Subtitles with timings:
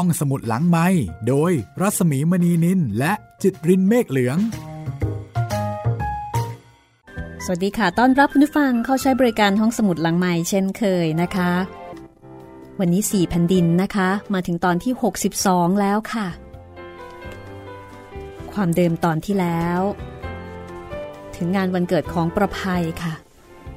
[0.00, 0.86] ห้องสมุดหลังไม้
[1.28, 4.38] โดยรัสมีมณีนินและจิตรินเมฆเหลือง
[7.44, 11.52] สวัสดีค่ะ ต้อนรับคุณผู้ฟังเข้าใช้บริการห้องสมุดหลังไม้เช่นเคยนะคะ
[12.78, 14.92] วันนี้4แผ่นดินนะคะ มาถึงตอนที่
[15.36, 16.26] 62 แล้วค่ะ
[18.52, 19.80] ความเดิมตอนที่แล้ว
[21.36, 23.14] ถึงงานวันเกิดของประภัยค่ะ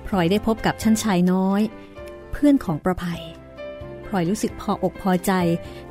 [0.08, 1.62] พลอยได้พบกับชั้นชายน้อย
[2.32, 3.24] เพื่อนของประภัย
[4.10, 5.32] พลอยรู้สึกพออกพอใจ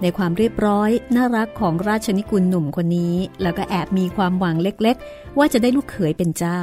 [0.03, 6.61] ในความเรียบร้อย น่ารักของราชนิกุลหนุ่มคนนี้ แล้วก็แอบมีความหวังเล็กๆ ว่าจะได้ลูกเขยเป็นเจ้า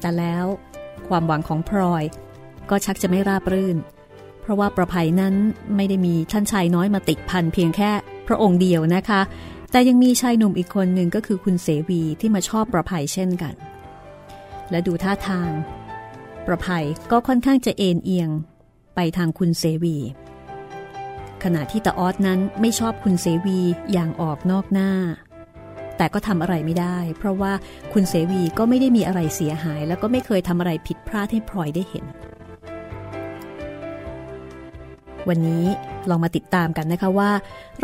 [0.00, 0.46] แต่แล้ว
[1.08, 2.04] ความหวังของพลอย
[2.70, 3.76] ก็ชักจะไม่ราบรื่น
[4.40, 5.34] เพราะว่าประภัยนั้น
[5.76, 7.90] ไม่ได้มีท่านชายน้อยมาติดพันเพียงแค่
[8.28, 9.20] พระองค์เดียวนะคะ
[9.70, 13.54] แต่ยังมีชายหนุ่มอีกคนหนึ่งก็คือคุณเสวีที่มาชอบประภัยเช่นกัน
[14.70, 15.50] และดูท่าทาง
[16.46, 18.30] ประภัยก็ค่อนข้างจะเอ็นเอียง
[18.94, 19.96] ไปทางคุณเสวี
[21.44, 23.60] ขณะที่ตาออสนั้นไม่ชอบคุณเสวี
[23.92, 24.90] อย่างออกนอกหน้า
[25.96, 27.52] แต่ก็ทำอะไรไม่ได้ เพราะว่า
[27.92, 32.04] คุณเสวีก็ไม่ได้มีอะไรเสียหาย แล้วก็ไม่เคยทำอะไรผิดพลาดให้พลอยได้เห็น
[35.28, 35.64] วันนี้
[36.10, 37.30] ลองมาติดตามกันนะคะว่า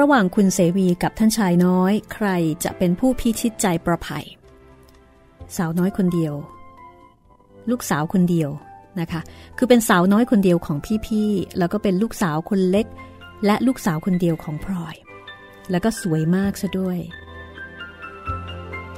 [0.01, 2.29] ระหว่างคุณเสวีกับท่านชายน้อย ใคร
[2.64, 4.27] จะเป็นผู้พิชิตใจประภัย
[5.56, 6.34] สาวน้อยคนเดียว
[7.70, 8.51] ลูกสาวคนเดียว
[9.01, 9.20] นะคะ
[9.59, 12.86] คือเป็นสาวน้อยคนเดียวของพี่ๆ แล้วก็เป็นลูกสาวคนเล็ก
[13.47, 14.97] และลูกสาวคนเดียวของพลอย
[15.70, 16.98] แล้วก็สวยมากซะด้วย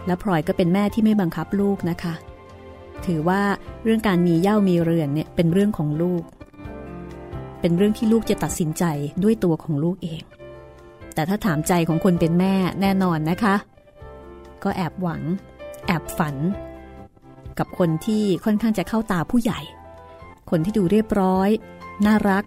[0.07, 2.15] และพลอยก็เป็นแม่ที่ไม่บังคับลูกนะคะ
[3.07, 3.43] ถือว่า
[3.85, 6.23] เรื่องการมีเย่ามีเรือนเนี่ยเป็นเรื่องของลูก
[7.61, 8.85] เป็นเรื่องที่ลูกจะตัดสินใจ
[9.23, 10.23] ด้วยตัวของลูกเอง
[11.15, 13.55] แต่ถ้าถามใจของคนเป็นแม่แน่นอนนะคะ
[14.63, 15.23] ก็แอบหวัง
[15.87, 16.37] แอบฝัน
[17.59, 19.61] กับคนที่ค่อนข้างจะเข้าตาผู้ใหญ่
[20.51, 21.49] คนที่ดูเรียบร้อย
[22.07, 22.45] น่ารัก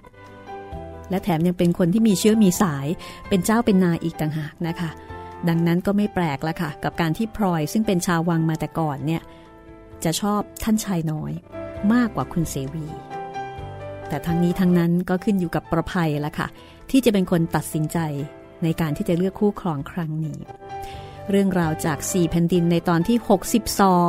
[1.14, 2.88] และแถมยังเป็นคนที่มีเชื้อมีสาย
[3.30, 4.90] เป็นเจ้าเป็นนายอีกต่างหากนะคะ
[5.48, 9.22] ดังนั้นก็ไม่แปลกละค่ะ กับการที่พลอยซึ่งเป็นชาววังมาแต่ก่อนเนี่ย
[10.04, 11.32] จะชอบท่านชายน้อย
[11.94, 12.86] มากกว่าคุณเสวี
[14.08, 16.48] แต่ทั้งนี้ทั้งนั้นก็ขึ้นอยู่กับประภัยละค่ะ
[16.90, 17.98] ที่จะเป็นคนตัดสินใจ
[18.64, 20.40] ในการที่จะเลือกคู่ครองครั้งนี้
[21.30, 23.18] เรื่องราวจาก4แผ่นดินในตอนที่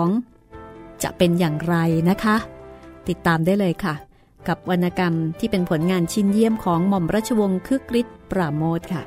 [0.06, 1.76] 62 จะเป็นอย่างไร
[2.10, 2.36] นะคะ
[3.08, 3.94] ติดตามได้เลยค่ะ
[4.48, 9.04] กับวรรณกรรมที่เป็นผลงานชิ้นเยี่ยมของหม่อมราชวงศ์คึกฤทธิ์ปราโมทค่ะ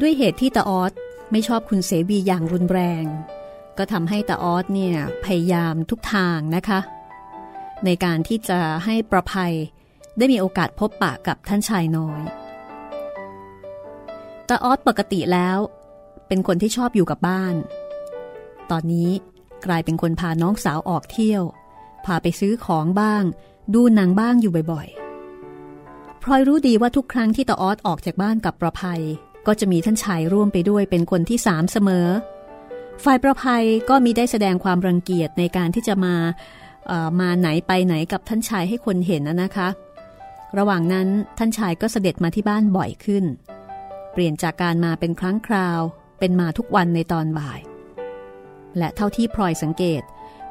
[0.00, 0.92] ด้วยเหตุที่ตาออส
[1.30, 3.04] ไม่ชอบคุณเสวีอย่างรุนแรง
[3.78, 6.80] ก็ทำให้ตาออสเนี่ยพยายามทุกทางนะคะ
[7.84, 9.54] ในการที่จะให้ประภัย
[10.18, 12.22] ได้มีโอกาสพบปะกับท่านชายน้อย
[14.48, 15.58] ตาออสปกติแล้ว
[16.28, 17.54] เป็นคนที่ชอบอยู่กับบ้าน
[18.70, 19.10] ตอนนี้
[19.66, 21.42] กลายเป็นคนพาน้องสาวออกเที่ยว
[22.06, 23.22] พาไปซื้อของบ้าง
[23.74, 29.02] ดูหนังบ้างอยู่บ่อยๆ พลอยรู้ดีว่าทุกครั้งที่ตาออสออกจากบ้านกับประภัย
[29.46, 32.06] ก็จะมีท่านชายร่วมไปด้วยเป็นคนที่สามเสมอ
[33.04, 36.14] ฝ่ายประภัยก็มีได้แสดงความรังเกียจในการที่จะมา
[37.20, 39.68] มาไหนไปไหนกับท่านชายให้คนเห็นนะนะคะ
[40.58, 43.24] ระหว่างนั้นท่านชายก็เสด็จมาที่บ้านบ่อยขึ้น
[44.12, 45.80] เปลี่ยนจากการมาเป็นครั้งคราว
[46.18, 47.60] เป็นมาทุกวันในตอนบ่าย
[48.78, 50.02] และเท่าที่พลอยสังเกต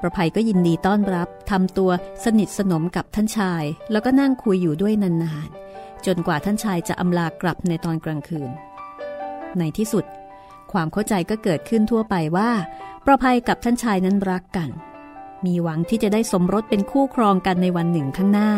[0.01, 1.91] ประภัยก็ยินดีต้อนรับทำตัว
[2.23, 8.49] สนิทสนมกับท่านชาย แล้วก็นั่งคุยอยู่ด้วยนานๆ จนกว่าท่านชายจะอำลากลับในตอนกลางคืน
[9.59, 10.05] ในที่สุด
[10.71, 12.51] ความเข้าใจก็เกิดขึ้นทั่วไปว่า
[13.05, 14.69] ประภัยกับท่านชายนั้นรักกัน
[15.45, 18.51] มีหวังที่จะได้สมรสเป็นคู่ครองกันในวันหนึ่งข้างหน้า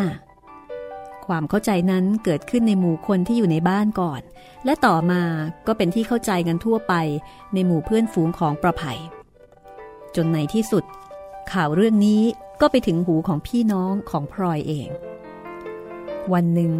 [1.26, 4.22] ความเข้าใจนั้นเกิดขึ้นในหมู่คนที่อยู่ในบ้านก่อน
[4.64, 5.22] และต่อมา
[5.66, 6.94] ก็เป็นที่เข้าใจกันทั่วไป
[7.54, 9.00] ในหมู่เพื่อนฝูงของประภัย
[10.16, 10.84] จนในที่สุด
[11.52, 12.22] ข่าวเรื่องนี้
[12.60, 14.88] ก็ไปถึงหูของพี่น้องของพลอยเอง
[16.32, 16.72] วันหนึ่ง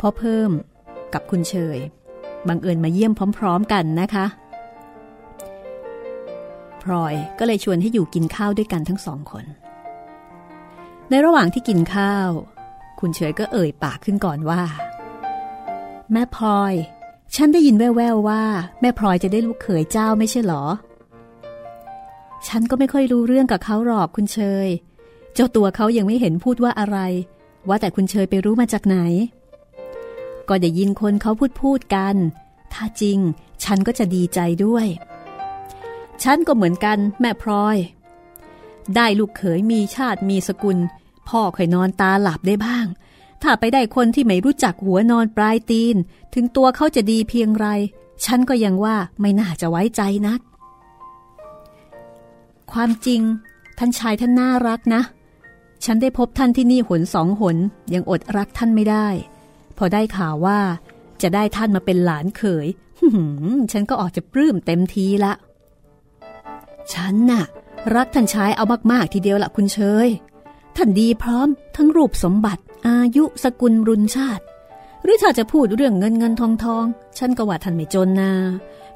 [0.00, 0.50] พ่อเพิ่ม
[1.14, 1.78] กับคุณเชย
[2.48, 4.26] บังเอิญมาเยี่ยมพร้อม ๆ กันนะคะ
[6.82, 9.44] พลอยก็เลยชวนให้อยู่กินข้าวด้วยกันทั้งสองคน
[11.10, 12.28] ในระหว่างที่กินข้าว
[13.00, 14.62] คุณเฉยก็เอ่ยปากขึ้นก่อนว่า
[16.12, 16.74] แม่พลอย
[17.36, 18.42] ฉันได้ยินแว่วๆว่า
[18.80, 20.64] แม่พลอยจะได้ลูกเขยเจ้าไม่ใช่หรอ
[22.48, 24.68] ฉันก็ไม่ค่อยรู้เรื่องกับเขาหรอกคุณเชย
[25.34, 26.98] เจ้าตัวเขายังไม่เห็นพูดว่าอะไร
[27.68, 28.96] ว่าแต่คุณเชยไปรู้มาจากไหน
[30.48, 32.16] ก็ได้ยินคนเขาพูดพูดกัน
[32.72, 33.18] ถ้าจริง
[33.64, 34.86] ฉันก็จะดีใจด้วย
[36.22, 37.76] ฉันก็เหมือนกันแม่พลอย
[38.96, 40.78] ได้ลูกเขยมีชาติมีสกุล
[41.28, 42.86] พ่อคอยนอนตาหลับได้บ้าง
[43.42, 45.96] ถ้าไปได้คนที่ไม่รู้จักหัวนอนปลายตีน
[46.34, 47.66] ถึงตัวเขาจะดีเพียงไร
[48.24, 50.40] ฉันก็ยังว่าไม่น่าจะไว้ใจนัก
[52.72, 53.20] ความจริง
[53.78, 55.02] ท่านชายท่านน่ารักนะ
[55.84, 57.56] ฉันได้พบท่านที่นี่หนสองหน
[57.94, 59.08] ยังอดรักท่านไม่ได้
[59.76, 60.60] พอได้ข่าวว่า
[61.22, 62.66] จะได้ท่านมาเป็นหลานเขย
[63.72, 65.32] ฉันก็ออกจะปลื้มเต็มทีละ
[66.92, 67.44] ฉันน่ะ
[67.94, 70.08] รักท่านชายเอามากๆทีเดียวละคุณเชย
[70.76, 74.44] ท่านดีพร้อม ทั้งรูปสมบัติ อายุสกุลรุนชาติ
[75.02, 76.84] หรือถ้าจะพูดเรื่องเงินเงินทองทอง
[77.18, 78.32] ฉันก็ว่าท่านไม่จนนา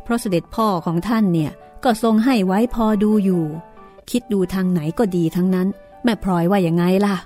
[0.02, 1.52] เพราะเสด็จพ่อของท่านเนี่ย
[1.87, 3.44] ก็ทรงให้ไว้พอดูอยู่
[4.11, 5.69] คิดดูทางไหนก็ดีทั้งนั้น
[6.05, 7.17] แม่พลอยว่าอย่างไงล่ะ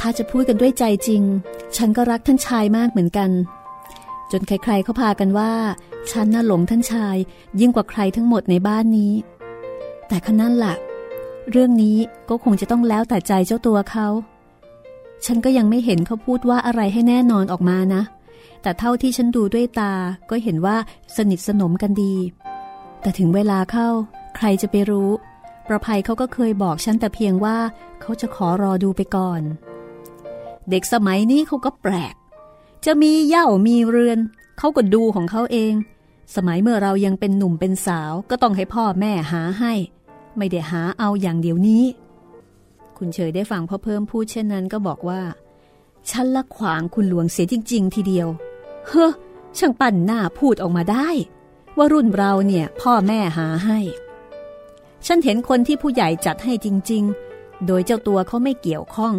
[0.00, 1.22] ถ้าจะพูดกันด้วยใจจริง
[1.76, 3.30] ฉันก็รักท่านชายมากเหมือนกัน
[4.30, 5.52] จนใครๆเขาพากันว่า
[6.10, 7.16] ฉันน่ะหลงท่านชาย
[7.60, 9.12] ยิ่งกว่าใครทั้งหมดในบ้านนี้
[10.08, 10.74] แต่ขนั้นละ่ะ
[11.50, 11.98] เรื่องนี้
[12.28, 14.06] ก็คงจะต้องแล้วแต่ใจเจ้าตัวเขา
[15.24, 18.02] ฉันก็ยังไม่เห็นเขาพูดว่าอะไรให้แน่นอนออกมานะ
[18.62, 19.92] แต่เท่าที่ฉันดูด้วยตา
[20.30, 20.76] ก็เห็นว่า
[21.16, 22.14] สนิทสนมกันดี
[23.00, 23.88] แต่ถึงเวลาเข้า
[24.36, 25.10] ใครจะไปรู้
[25.68, 27.58] ประภัยเขาก็เคยบอกฉันแต่เพียงว่า
[28.00, 29.42] เขาจะขอรอดูไปก่อน
[30.70, 32.14] เด็กสมัยนี้เขาก็แปลก
[32.86, 34.18] จะมีเย่ามีเรือน
[34.58, 35.72] เขาก็ดูของเขาเอง
[36.36, 39.72] สมัยเมื่อเรายังเป็นหนุ่มเป็นสาวก็ต้องให้พ่อแม่หาให้
[40.36, 41.84] ไม่ได้หาเอาอย่างเดียวนี้
[42.96, 45.22] คุณเฉยได้ฟังพ่อเพิ่มพูดเช่นนั้นก็บอกว่า
[46.10, 48.28] ฉันละขวางคุณหลวงเสียจริง ๆ ทีเดียว
[48.86, 49.12] เฮ้อ
[49.58, 51.08] ช่างปั่นหน้าพูดออกมาได้
[51.82, 53.78] ว่ารุ่นเราเนี่ยพ่อแม่หาให้
[55.06, 57.04] ฉันเห็นคนที่ผู้ใหญ่จัดให้จริง
[57.34, 59.14] ๆ โดยเจ้าตัวเขาไม่เกี่ยวข้อง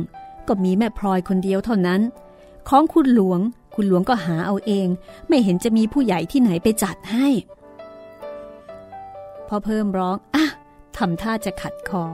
[0.47, 2.01] ก็มีแม่พลอยคนเดียวเท่านั้น
[2.69, 3.39] ของคุณหลวง
[3.75, 4.87] คุณหลวงก็หาเอาเอง
[5.27, 7.27] ไม่เห็นจะมีผู้ใหญ่ที่ไหนไปจัดให้
[9.47, 10.45] พอเพิ่มร้องอะ
[10.97, 12.05] ทำท่าจะขัดคอ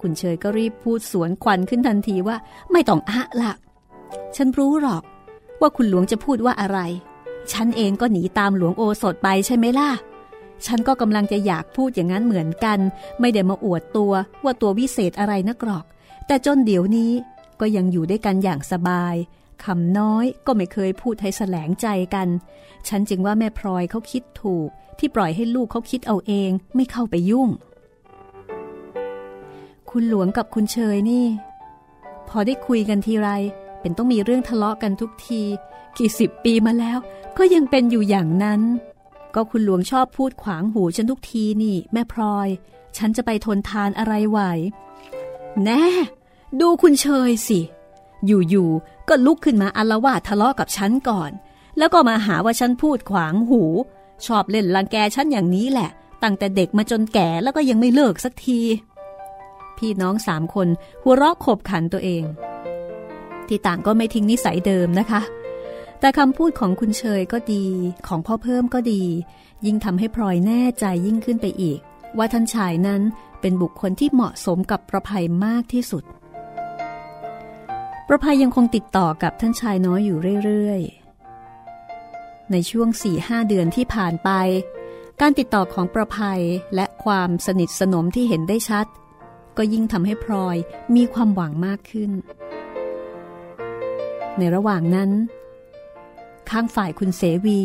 [0.00, 2.36] คุณเชยก็รีบพูดสวนควันขึ้นทันทีว่า
[2.72, 3.52] ไม่ต้องอะละ
[4.36, 5.02] ฉันรู้หรอก
[5.60, 6.78] ว่าคุณหลวงจะพูดว่าอะไร
[7.52, 9.90] ฉันเองก็หนีตามหลวงโอสถไปใช่ไหมล่ะ
[10.66, 12.78] ฉันก็กำลังจะอยากพูดอย่างนั้นเหมือนกัน
[13.20, 14.12] ไม่ได้มาอวดตัว
[14.44, 15.84] ว่าตัววิเศษอะไรนักหรอก
[16.26, 17.12] แต่จนเดี๋ยวนี้
[17.60, 19.14] ก็ยังอยู่ด้วยกันอย่างสบาย
[19.64, 22.28] คำน้อยก็ไม่เคยพูดให้แสลงใจกัน
[22.88, 24.68] ฉันจึงว่าแม่พลอยเขาคิดถูก
[24.98, 27.48] ที่ปล่อยให้ลูกเขาคิดเอาเองไม่เข้าไปยุ่ง
[29.90, 31.26] คุณหลวงกับคุณเชยนี่
[32.28, 33.28] พอได้คุยกันทีไร
[33.80, 35.42] เป็นต้องมีเรื่องทะเลาะกันทุกที
[35.98, 36.98] กี่สิบปีมาแล้ว
[37.38, 38.60] ก็ยังเป็นอยู่อย่างนั้น
[39.34, 42.48] ก็คุณหลวงชอบพูดขวางหูฉันทุกทีนี่ แม่พลอย
[42.96, 44.38] ฉันจะไปทนทานอะไรไหว
[45.64, 45.84] แน่
[46.60, 47.60] ดูคุณเชยสิ
[48.26, 51.30] อยู่ๆก็ลุกขึ้นมาอารวาททะเลาะกับฉันก่อน
[51.78, 53.62] แล้วก็มาหาว่าฉันพูดขวางหู
[54.26, 55.90] ชอบเล่นลังแกฉันอย่างนี้แหละ
[56.22, 58.60] ตั้งแต่เด็กมาจนแก่แล้วก็ยังไม่เลิกสักที
[59.78, 60.68] พี่น้องสามคน
[61.02, 62.24] หัวเราะขบขันตัวเอง
[63.50, 65.22] ที่ต่างก็ไม่ทิ้งนิสัยเดิมนะคะ
[66.00, 67.66] แต่คำพูดของคุณเชยก็ดี
[68.06, 69.02] ของพ่อเพิ่มก็ดี
[69.66, 71.78] ยิ่งทำให้พลอยแน่ใจยิ่งขึ้นไปอีก
[72.18, 73.02] ว่าท่านชายนั้น
[73.40, 76.04] เป็นบุคคลที่เหมาะสมกับประภัยมากที่สุด
[78.08, 84.30] ประภัยยังคงติดต่อกับท่านชายน้อยอยู่เรื่อยๆ ในช่วง4ี่ห้าเดือนที่ผ่านไป
[85.20, 86.42] การติดต่อของประภัย
[86.74, 88.86] และความสนิทสนมที่เห็นได้ชัด
[89.56, 90.56] ก็ยิ่งทำให้พลอย
[90.94, 92.10] มีความหวังมากขึ้น
[94.38, 95.10] ในระหว่างนั้น
[96.50, 97.60] ข้างฝ่ายคุณเสวี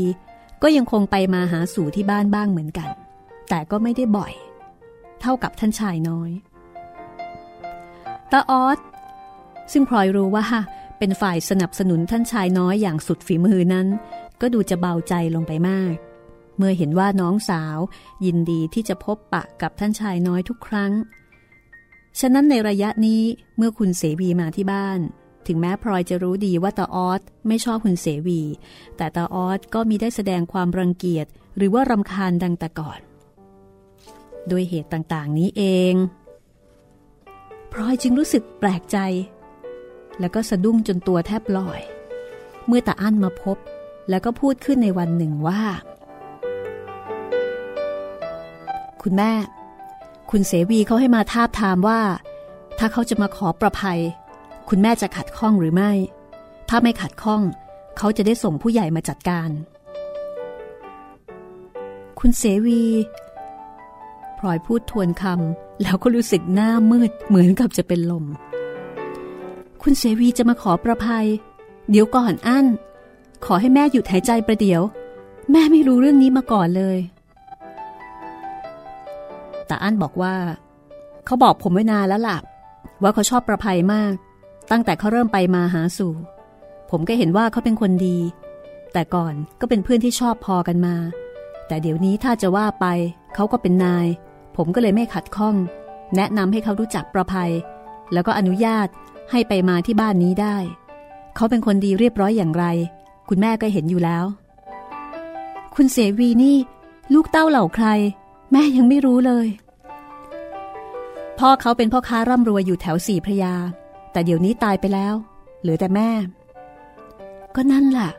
[0.64, 2.90] ก็ยังคงไปมาหาสู่ที่บ้านบ้างเหมือนกัน
[3.50, 4.34] แต่ก็ไม่ได้บ่อย
[5.22, 6.32] เท่ากับท่านชายน้อย
[8.32, 8.80] ตาออส
[9.72, 10.46] ซึ่งพลอยรู้ว่า
[10.98, 13.88] เป็นฝ่ายสนับสนุนท่านชายน้อยอย่างสุดฝีมือนั้น
[14.42, 15.96] ก็ดูจะเบาใจลงไปมาก
[16.58, 17.78] เมื่อเห็นว่าน้องสาว
[18.26, 20.92] ยินดีที่จะพบปะกับท่านชายน้อยทุกครั้ง
[22.20, 23.22] ฉะนั้นในระยะนี้
[23.58, 25.00] เมื่อคุณเสวีมาที่บ้าน
[25.48, 28.42] ถึงแม้พลอยจะรู้ดีว่าตาออสไม่ชอบคุณเสวี
[28.98, 33.00] แต่ตาออสก็มีได้แสดงความรังเกียจ หรือว่ารำคาญดังแต่ก่อน
[34.48, 35.94] โดยเหตุต่างๆนี้เอง
[37.72, 38.98] พลอยจึงรู้สึกแปลกใจ
[40.20, 41.82] แล้วก็สะดุ้งจนตัวแทบลอย
[42.68, 43.58] เมื่อตาอั้นมาพบ
[44.10, 45.62] แล้วก็พูดขึ้นในวันหนึ่งว่า
[49.02, 49.32] คุณแม่
[50.32, 52.02] คุณเสวีเขาให้มาทาบทามว่า
[52.78, 54.00] ถ้าเขาจะมาขอประภัย
[54.70, 55.92] คุณแม่จะขัดข้องหรือไม่
[56.70, 57.42] ถ้าไม่ขัดข้อง
[57.98, 59.50] เขาจะได้ส่งผู้ใหญ่มาจัดการ
[62.20, 62.84] คุณเสวี
[64.38, 68.26] พลอยพูดทวนคำแล้วก็รู้สึกหน้ามืดเหมือนกับจะเป็นลม
[69.82, 71.28] คุณเสวีจะมาขอประภัย
[71.90, 72.66] เดี๋ยวก่อนอั้น
[73.46, 74.82] ขอให้แม่หยุดหายใจประเดี๋ยว
[75.52, 76.98] แม่ไม่รู้เรื่องนี้มาก่อนเลย
[79.68, 80.36] แต่อั้นบอกว่า
[81.26, 82.38] เขาบอกผมไว้นานแล้วล่ะ
[83.02, 84.14] ว่าเขาชอบประภัยมาก
[84.76, 86.14] ตั้งแต่เขาเริ่มไปมาหาสู่
[86.90, 88.18] ผมก็เห็นว่าเขาเป็นคนดี
[88.94, 90.96] แต่ก่อนก็เป็นเพื่อนที่ชอบพอกันมา
[91.68, 92.86] แต่เดี๋ยวนี้ถ้าจะว่าไป
[93.36, 94.08] เขาก็เป็นนาย
[94.56, 95.56] ผมก็เลยไม่ขัดข้อง
[96.16, 97.52] แนะนำให้เขารู้จักประภัย
[98.14, 98.88] แล้วก็อนุญาต
[99.32, 100.58] ให้ไปมาที่บ้านนี้ได้
[101.36, 102.66] เขาเป็นคนดีเรียบร้อยอย่างไร
[103.30, 104.26] คุณแม่ก็เห็นอยู่แล้ว
[105.76, 106.58] คุณเสวีนี่
[107.14, 107.88] ลูกเต้าเหล่าใคร
[108.52, 109.48] แม่ยังไม่รู้เลย
[111.40, 113.56] พ่อเขาเป็นพ่อค้าร่ำรวยอยู่แถวสี่พระยา
[114.14, 115.14] แต่เดี๋ยวนี้ตายไปแล้ว
[115.62, 116.10] เหลือแต่แม่
[117.56, 118.12] ก็นั่นแหละ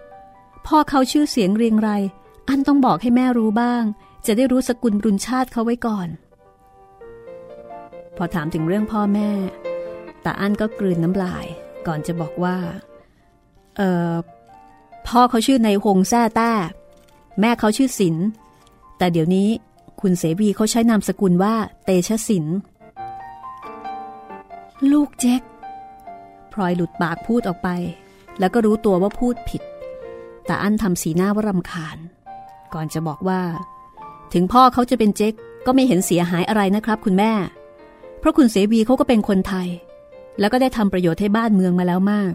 [0.66, 1.90] พ่อเขาชื่อเสียงเรียงไร
[2.48, 3.82] อันต้องบอกให้แม่รู้บ้าง
[4.26, 6.08] จะได้รู้สกุลรุนชาติเขาไว้ก่อน
[8.16, 9.30] พอถามถึงเรื่องพ่อแม่
[10.24, 11.46] ตาอันก็กลืนน้ำลาย
[11.86, 12.56] ก่อนจะบอกว่า
[13.76, 14.12] เออ
[15.06, 16.52] พ่อเขาชื่อในหงแซ่ต้า
[17.40, 18.16] แม่เขาชื่อศิล
[18.98, 19.48] แต่เดี๋ยวนี้
[20.00, 22.46] คุณเสวีเขาใช้นามสกุลว่าเตชะศิล
[24.92, 25.42] ลูกเจ๊ก
[26.54, 27.68] พลอยหลุดปากพูดออกไป
[28.38, 29.62] แล้วก็รู้ตัวว่าพูดผิด
[30.46, 31.98] แต่อันทำสีหน้าว่ารำคาญ
[32.74, 33.42] ก่อนจะบอกว่า
[34.32, 35.34] ถึงพ่อเขาจะเป็นเจ๊ก
[35.66, 37.32] ก็ไม่เห็นเสียหายอะไรนะครับ คุณแม่
[38.18, 39.68] เพราะคุณเสวีเขาก็เป็นคนไทย
[40.38, 42.32] แล้วก็ได้ทำประโยชน์ให้บ้านเมืองมาแล้วมาก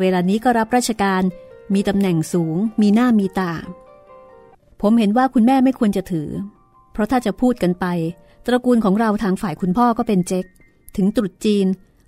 [0.00, 1.22] เวลานี้ก็รับราชการ
[1.74, 3.52] มีตำแหน่งสูง มีหน้ามีตา
[4.80, 6.28] ผมเห็นว่าคุณแม่ไม่ควรจะถือ
[6.92, 7.86] เพราะถ้าจะพูดกันไป
[8.46, 10.44] ตระกูลของเราทางฝ่ายคุณพ่อก็เป็นเจ๊ก
[10.96, 11.66] ถึงตรุษจีน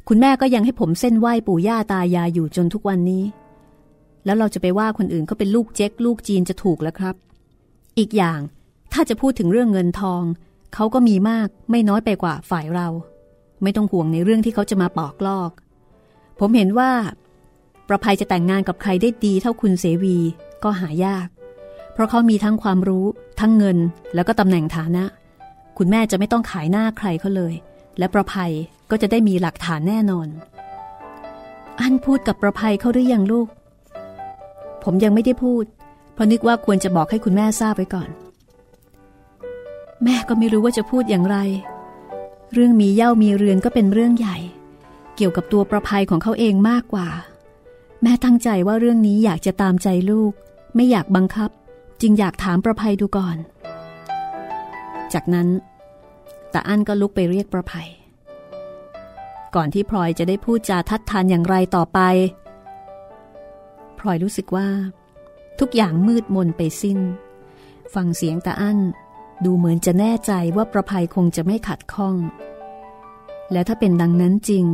[0.09, 3.25] คุณแม่ก็ยังให้ผมเส้นไหว้ปู่ย่าตายายอยู่จนทุกวันนี้
[4.25, 7.15] แล้วเราจะไปว่าคนอื่นเขาเป็นลูกเจ๊กลูกจีนจะถูกแล้วครับ
[7.99, 8.41] อีกอย่าง
[8.93, 10.23] ถ้าจะพูดถึงเรื่องเงินทอง
[10.75, 12.89] เขาก็มีมากไม่น้อยไปกว่าฝ่ายเรา
[13.63, 15.51] ไม่ต้องห่วงในเรื่องที่เขาจะมาปอกลอก
[16.39, 16.91] ผมเห็นว่า
[17.89, 20.17] ประภัยจะแต่งงานกับใครได้ดีเท่าคุณเสวี
[20.65, 21.29] ก็หายาก
[21.93, 23.07] เพราะเขามีทั้งความรู้
[23.41, 23.79] ทั้งเงิน
[24.15, 25.05] แล้วก็ตำแหน่งฐานะ
[25.79, 27.55] คุณแม่จะไม่ต้องขายหน้าใครเขาเลย
[27.99, 28.53] และประภัย
[28.91, 30.29] ก็จะได้มีหลักฐานแน่นอน
[31.81, 33.49] อันพูดกับประภัยเขาหรือยังลูก
[34.85, 35.65] ผมยังไม่ได้พูด
[36.15, 38.09] เพราะนึกว่าควรจะบอกให้คุณแม่ทราบไว้ก่อน
[40.05, 41.37] แม่ก็ไม่รู้ว่าจะพูดอย่างไร
[42.53, 44.37] เรื่องมีเย่ามีเรือนก็เป็นเรื่องใหญ่
[45.17, 47.09] เกี่ยวกับตัวประภัยของเขาเองมากกว่า
[48.03, 50.33] แม่ตั้งใจว่าเรื่องนี้อยากจะตามใจลูก
[50.75, 51.50] ไม่อยากบังคับ
[52.00, 53.37] จึงอยากถามประภัยดูก่อน
[55.12, 55.49] จากนั้น
[56.57, 57.89] ตาอั้นก็ลุกไปเรียกประภัย
[59.55, 61.99] ก่อนที่พลอยจะได้พูดจาทัดทานอย่างไรต่อไป
[63.99, 64.69] พลอยรู้สึกว่า
[65.61, 66.99] ทุกอย่างมืดมนไปสิ้น
[67.95, 68.79] ฟังเสียงตาอั้น
[69.45, 72.17] ดูเหมือนจะแน่ใจว่าประภัยคงจะไม่ขัดข้อง
[73.53, 74.67] และถ้าเป็นดังนั้นจริง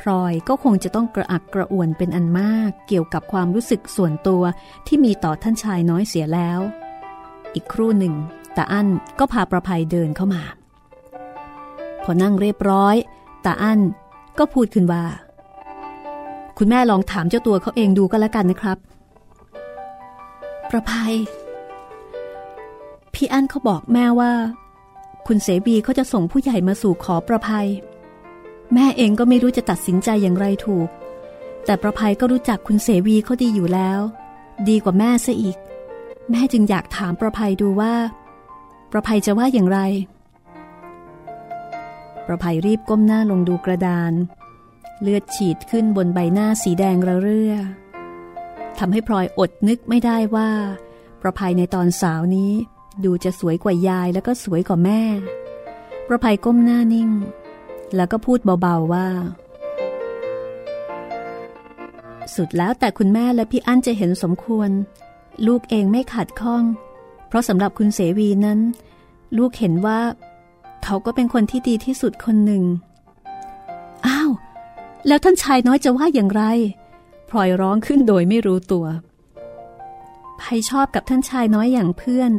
[0.00, 4.42] พลอยก็คงจะต้องกระอักกระอ่วนเป็นอันมากเกี่ยวกับความรู้สึกส่วนตัว
[4.86, 6.60] ที่มีต่อท่านชายน้อยเสียแล้ว
[7.54, 8.14] อีกครู่หนึ่ง
[8.56, 10.42] ตาอั้นก็พาประภัยเดินเข้ามา
[12.10, 12.96] อนั่งเรียบร้อย
[13.44, 13.80] ตาอั้น
[14.38, 15.04] ก็พูดขึ้นว่า
[16.58, 18.78] คุณแม่ลองถามเจ้าตัวเขาเองดูก็แล้วกันนะครับ
[20.70, 21.14] ประภัย
[23.14, 24.32] พี่อั้นเขาบอกแม่ว่า
[25.26, 27.68] คุณเสบีเขาจะส่งผู้ใหญ่มาสู่ขอประภัย
[28.74, 30.88] แม่เองก็ไม่รู้จะตัดสินใจอย่างไรถูก
[31.64, 34.00] แต่ประภัยก็รู้จักคุณเสวีเขาดีอยู่แล้ว
[34.68, 35.56] ดีกว่าแม่ซะอีก
[36.30, 37.94] แม่จึงอยากถามประภัยดูว่า
[38.92, 39.80] ประภัยจะว่าอย่างไร
[42.32, 44.12] ประภัยรีบก้มหน้าลงดูกระดาน
[45.02, 47.54] เลือดฉีดขึ้นบนใบหน้าสีแดงระเรื่อ
[48.78, 50.50] ทำให้พลอยอดนึกไม่ได้ว่า
[51.22, 52.52] ประภัยในตอนสาวนี้
[53.04, 55.02] ดูจะสวยกว่ายายแล้วก็สวยกว่าแม่
[56.08, 57.10] ประภัยก้มหน้านิ่ง
[57.96, 59.08] แล้วก็พูดเบาๆว่า
[62.34, 64.70] สุดแล้วแต่คุณแม่และพี่อั้นจะเห็นสมควร
[65.46, 66.64] ลูกเองไม่ขัดข้อง
[67.28, 68.58] เพราะสำหรับคุณเสวีนั้น
[69.38, 70.00] ลูกเห็นว่า
[70.84, 72.64] เขาก็เป็นคนที่ดีที่สุดคนหนึ่ง
[74.06, 74.30] อ้าว
[75.06, 76.42] แล้วท่านชายน้อยจะว่าอย่างไร
[77.28, 78.86] พลอยร้องขึ้นโดยไม่รู้ตัว
[80.38, 82.32] ไพชอบกับท่านชายน้อยอย่างเพื่อน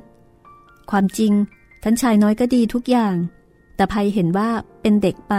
[0.92, 1.34] ความจริง
[1.84, 3.16] ท่านชายน้อยก็ดีทุกอย่าง
[3.76, 4.50] แต่ไพเห็นว่า
[4.82, 5.36] เป็นเด็กไป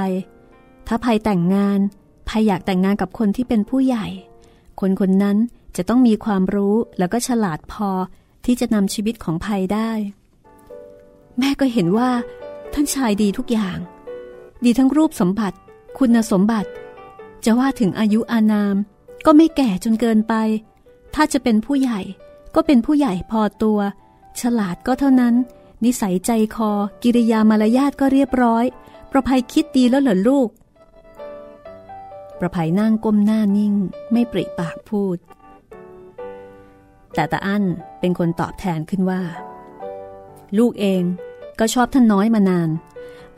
[0.87, 1.79] ถ้าไพแต่งงาน
[2.27, 4.07] ไพอยากแต่งงานกับคนที่เป็นผู้ใหญ่
[4.81, 5.37] คนคนนั้น
[5.77, 7.91] จะต้องมีความรู้แล้วก็ฉลาดพอ
[8.45, 9.91] ที่จะนำชีวิตของไพได้
[11.39, 12.11] แม่ก็เห็นว่า
[12.73, 13.79] ท่านชายดีทุกอย่าง
[14.65, 15.57] ดีทั้งรูปสมบัติ
[15.99, 16.71] คุณสมบัติ
[17.45, 18.77] จะว่าถึงอายุอานาม
[19.27, 20.35] ก็ไม่แก่จนเกินไป
[21.15, 22.01] ถ้าจะเป็นผู้ใหญ่
[22.55, 23.79] ก็เป็นผู้ใหญ่พอตัว
[24.41, 25.35] ฉลาดก็เท่านั้น
[25.85, 26.71] นิสัยใจคอ
[27.03, 28.65] กิริยามารยาทก็เรียบร้อย
[29.11, 30.49] ประภัยคิดดีแล้วเหรอลูก
[32.39, 33.75] ประภัยนั่งก้มหน้านิ่ง
[34.13, 35.17] ไม่ปริปากพูด
[37.15, 37.65] แต่ตาอั้น
[38.01, 39.23] เป็นคนตอบแทนขึ้นว่า
[40.59, 41.03] ลูกเอง
[41.59, 42.69] ก็ชอบท่านน้อยมานาน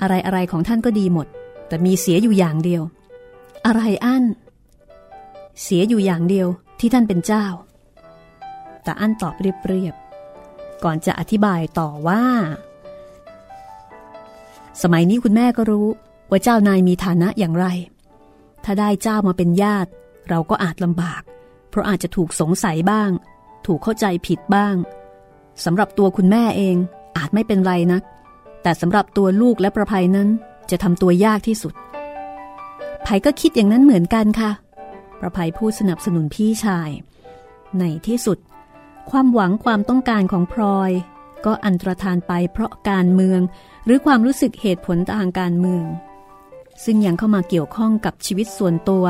[0.00, 1.26] อะไรอะไรของท่านก็ดีหมด
[1.68, 2.82] แต่มีเสียอยู่อย่างเดียว
[3.66, 4.24] อะไรอั้น
[5.62, 6.48] เสียอยู่อย่างเดียว
[6.80, 7.46] ที่ท่านเป็นเจ้า
[8.82, 12.22] แต่อั้นตอบเรียบๆก่อนจะอธิบายต่อว่า
[14.82, 15.86] สมัยนี้คุณแม่ก็รู้
[16.30, 17.66] ว่าเจ้านายมีฐานะอย่างไร
[18.64, 19.90] ถ้าได้เจ้ามาเป็นญาติ
[20.28, 21.22] เราก็อาจลำบาก
[21.70, 23.10] เพราะอาจจะถูกสงสัยบ้าง
[23.66, 24.74] ถูกเข้าใจผิดบ้าง
[25.64, 26.76] สำหรับตัวคุณแม่เอง
[27.16, 28.02] อาจไม่เป็นไรนะัก
[28.62, 30.28] แต่สำหรับตัวลูกและประภัยนั้น
[30.70, 31.74] จะทำตัวยากที่สุด
[33.02, 34.50] ไผ่ก็คิดอย่างนั้นเหมือนกันค่ะ
[35.20, 36.90] ประภัยพูดสนับสนุนพี่ชาย
[37.78, 38.38] ในที่สุด
[39.10, 40.90] ความหวังความต้องการของพลอย
[41.44, 43.40] ก็อันตรธานไปเพราะการเมือง
[43.84, 45.84] หรือความรู้สึกเหตุผลทางการเมือง
[46.84, 49.04] ซึ่งยังเข้ามาเกี่ยวข้องกับชีวิตส่วนตัว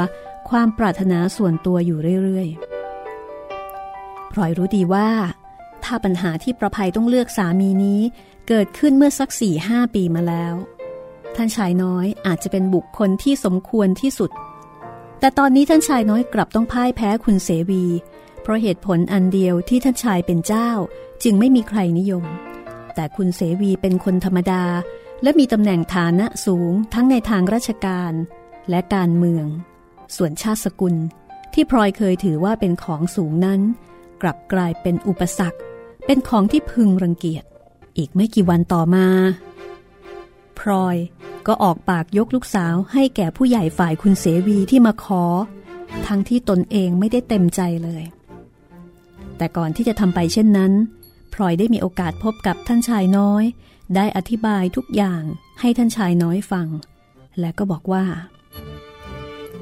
[0.51, 5.09] ความปรารถนาส่วนตัวอยู่เรื่อยๆพลอยรู้ดีว่า
[5.85, 8.01] ถ้าปัญหาที่ประภัยต้องเลือกสามีนี้
[8.49, 10.55] เกิดขึ้นเมื่อสักสี่ห้าปีมาแล้ว
[11.37, 14.31] ท่านชายน้อยอาจจะเป็นบุคคลที่สมควรที่สุด
[15.21, 17.85] แต่ตอนนี้ท่านชายน้อยกลับต้องพ่ายแพ้คุณเสวี
[18.43, 20.71] เพราะเหตุผลอันเดียวที่ท่านชายเป็นเจ้า
[21.23, 22.25] จึงไม่มีใครนิยม
[22.95, 24.65] แต่คุณเสวีเป็นคนธรรมดา
[25.23, 28.13] และมีตำแหน่งฐานะสูงทั้งในทางราชการ
[28.71, 29.47] และการเมือง
[30.17, 30.95] ส่วนชาติสกุล
[31.55, 33.61] ที่พลอยเคยถือว่าเป็นของสูงนั้น
[34.23, 35.59] กลับกลายเป็นอุปสรรค
[36.07, 37.45] เป็นของที่พึงรังเกียจ
[37.99, 39.07] อีกไม่กี่วันต่อมา
[40.59, 40.97] พลอย
[41.47, 45.25] ก็ออกปากยกลูกสาวให้แก่ผู้ใหญ่ฝ่ายคุณเสวีที่มาขอ
[46.07, 48.03] ทั้งที่ตนเองไม่ได้เต็มใจเลย
[49.37, 50.73] แต่ก่อนที่จะทำไปเช่นนั้น
[51.35, 53.45] พลอยได้มีโอกาสพบกับท่านชายน้อย
[53.97, 55.23] ได้อธิบายทุกอย่าง
[55.61, 56.69] ให้ท่านชายน้อยฟัง
[57.41, 58.05] และก็บอกว่า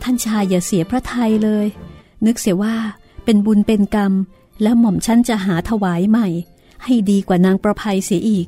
[0.03, 1.67] ท่านชายอย่าเสียพระทัยเลย
[2.27, 2.77] นึกเสียว่า
[3.25, 4.13] เป็นบุญเป็นกรรม
[4.63, 6.29] แล้วหม่อมชั้นจะหาถวายใหม่
[6.85, 8.47] ให้ดีกว่านางประภัยเสียอีก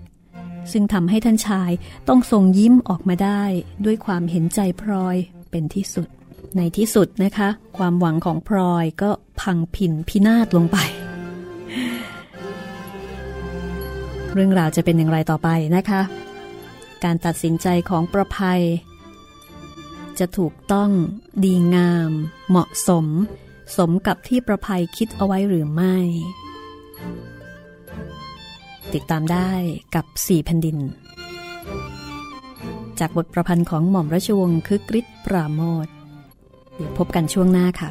[0.72, 1.70] ซึ่งทำให้ท่านชาย
[2.08, 3.42] ต้องทรงยิ้มออกมาได้
[3.84, 5.16] ด้วยความเห็นใจพลอย
[5.50, 6.08] เป็นที่สุด
[6.56, 10.78] ในที่สุดนะคะ ความหวังของพลอยก็พังผินพินาศลงไป
[14.32, 16.02] เรื่องราวจะเป็นอย่างไรต่อไปนะคะ
[17.04, 18.62] การตัดสินใจของประภัย
[20.18, 20.90] จะถูกต้อง
[21.44, 22.10] ดีงาม
[22.48, 23.06] เหมาะสม
[23.76, 25.96] สมกับที่ประภัยคิดเอาไว้หรือไม่
[28.94, 29.50] ติดตามได้
[29.94, 30.78] กับสี่แผ่นดิน
[32.98, 35.86] จากบทประพันธ์ของหม่อมราชวงศ์คึกฤทธิ์ปราโมท
[36.74, 37.90] เดี๋ยวพบกันช่วงหน้าค่ะ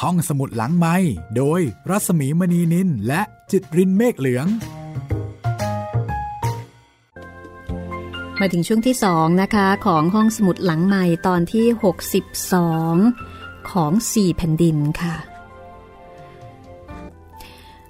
[0.00, 0.96] ห้องสมุดหลังไม้
[1.36, 4.46] โดยรัสมีมณีนินและจิตรินเมฆเหลือง
[8.40, 11.66] มาถึงช่วงที่สองนะคะ ของห้องสมุดหลังใหม่ตอนที่
[12.92, 15.16] 62 ของ 4 แผ่นดินค่ะ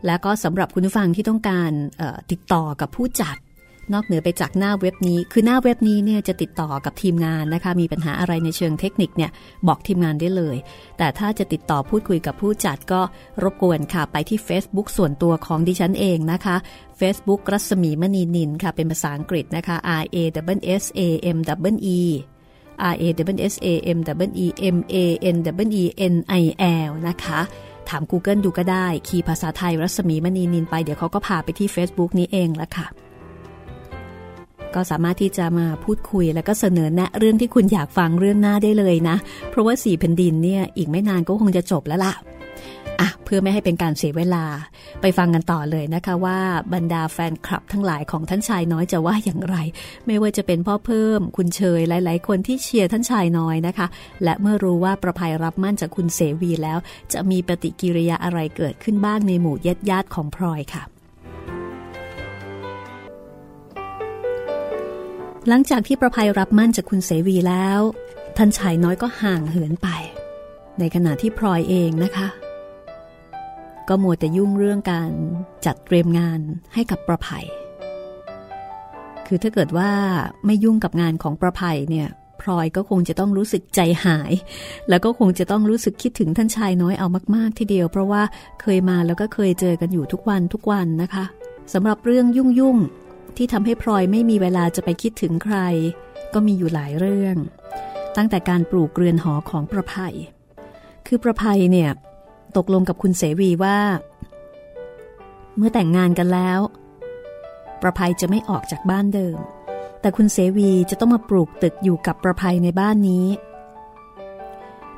[0.07, 1.71] และก็สำหรับคุณผู้ฟังที่ต้องการ
[2.31, 3.37] ติดต่อกับผู้จัด
[3.93, 9.31] นอกเหนือไปจากหน้าเว็บนี้ คือหน้าเว็บนี้เนี่ยจะติดต่อกับทีมงานนะคะ มีปัญหาอะไรในเชิงเทคนิคเนี่ย
[9.69, 10.57] บอกทีมงานได้เลย
[10.99, 13.01] แต่ถ้าจะติดต่อพูดคุยกับผู้จัดก็
[13.43, 16.57] รบกวนค่ะ ไปที่ Facebook ส่วนตัวของดิฉันเองนะคะ
[17.01, 20.17] Facebook รัศมีมณีนินค่ะ เป็นภาษาอังกฤษนะคะ R A
[20.57, 21.01] W S A
[21.37, 21.39] M
[21.73, 22.01] W E
[22.93, 24.97] R A W S A M W E M A
[25.35, 26.45] N W E N I
[26.89, 27.41] L นะคะ
[27.89, 32.87] ถาม Google ดูก็ได้ คีย์ภาษาไทยรัศมีมณีนินไป เดี๋ยวเขาก็พาไปที่ Facebook นี้เองละค่ะ
[34.75, 39.17] ก็สามารถที่จะมาพูดคุยแล้วก็เสนอแนะเรื่องที่คุณอยากฟังเรื่องหน้าได้เลยนะ
[39.51, 42.15] เพราะว่าสี่แผ่นดินเนี่ยอีกไม่นานก็คงจะจบแล้วล่ะ
[43.01, 44.45] อะเพื่อไม่ให้เป็นการเสียเวลา
[45.01, 46.39] ไปฟังกันต่อเลยนะคะว่า
[46.75, 49.57] บรรดาแฟนคลับทั้งหลายของท่านชายน้อยจะว่าอย่างไร
[50.07, 53.87] ไม่ว่าจะเป็นพ่อเพิ่ม คุณเชยหลายๆ คนที่เชียร์ท่านชายน้อยนะคะ
[54.25, 56.79] และเมื่อรู้ว่าประภัยรับมั่นจากคุณเสวีแล้ว
[57.13, 60.96] จะมีปฏิกิริยาอะไรเกิดขึ้นบ้างในหมู่ญาติญาติของพลอยค่ะ
[65.49, 67.81] หลังจากที่ประภัยรับมั่นจากคุณเสวีแล้ว
[68.37, 69.89] ท่านชายน้อยก็ห่างเหินไป
[70.79, 72.29] ในขณะที่พลอยเองนะคะ
[73.89, 75.11] ก็มัวแต่ยุ่งเรื่องการ
[75.67, 76.41] จัดเตรียมงาน
[76.75, 77.47] ให้กับประภัย
[79.27, 79.91] คือถ้าเกิดว่า
[80.47, 82.09] ไม่ยุ่งกับงานของประภัยเนี่ย
[82.41, 84.33] พลอยก็คงจะต้องรู้สึกใจหาย
[84.89, 88.23] แล้วก็คงจะต้องรู้สึกคิดถึงท่านชายน้อยเอามากๆ ทีเดียว เพราะว่า
[88.61, 91.25] เคยมาแล้วก็เคยเจอกันอยู่ทุกวันทุกวันนะคะ
[91.73, 92.79] สำหรับเรื่องยุ่งยุ่ง
[93.37, 95.57] ที่ทำให้พลอยไม่มีเวลาจะไปคิดถึงใคร
[96.35, 97.37] ก็มีอยู่หลายเรื่อง
[98.17, 100.15] ตั้งแต่การปลูกเรือนหอของประภัย
[101.07, 101.91] คือประภัยเนี่ย
[102.57, 103.79] ตกลงกับคุณเสวีว่า
[105.57, 106.61] เมื่อแต่งงานกันแล้ว
[107.83, 109.39] ประภัยจะไม่ออกจากบ้านเดิม
[110.01, 113.27] แต่คุณเสวีจะต้องมาปลูกตึกอยู่กับประภัยในบ้านนี้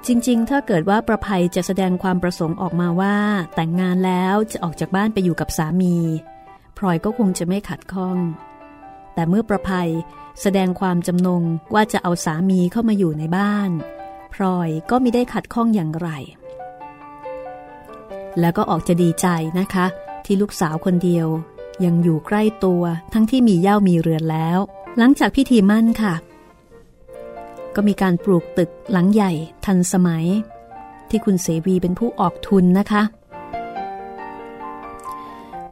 [0.07, 3.17] จริงๆ ถ้าเกิดว่าประภัยจะแสดงความประสงค์ออกมาว่า
[3.55, 5.97] แต่งงานแล้วจะออกจากบ้านไปอยู่กับสามี
[6.79, 8.17] พลอยก็คงจะไม่ขัดข้อง
[9.15, 9.91] แต่เมื่อประภัย
[10.43, 11.43] แสดงความจำนง
[11.75, 13.71] ว่าจะเอาสามีเข้ามาอยู่ในบ้าน
[14.35, 16.09] พลอยก็ไม่ได้ขัดข้องอย่างไร
[18.41, 19.27] แล้วก็ออกจะดีใจ
[19.59, 19.87] นะคะ
[20.25, 21.27] ที่ลูกสาวคนเดียว
[21.85, 24.59] ยังอยู่ใกล้ตัวทั้งที่มีเย่ามีเรือนแล้ว
[24.99, 26.15] หลังจากพิธีมั่นค่ะ
[27.75, 29.33] ก็มีการปลูกตึกหลังใหญ่
[29.67, 30.27] ทันสมัย
[31.11, 33.03] ที่คุณเสวีเป็นผู้ออกทุนนะคะ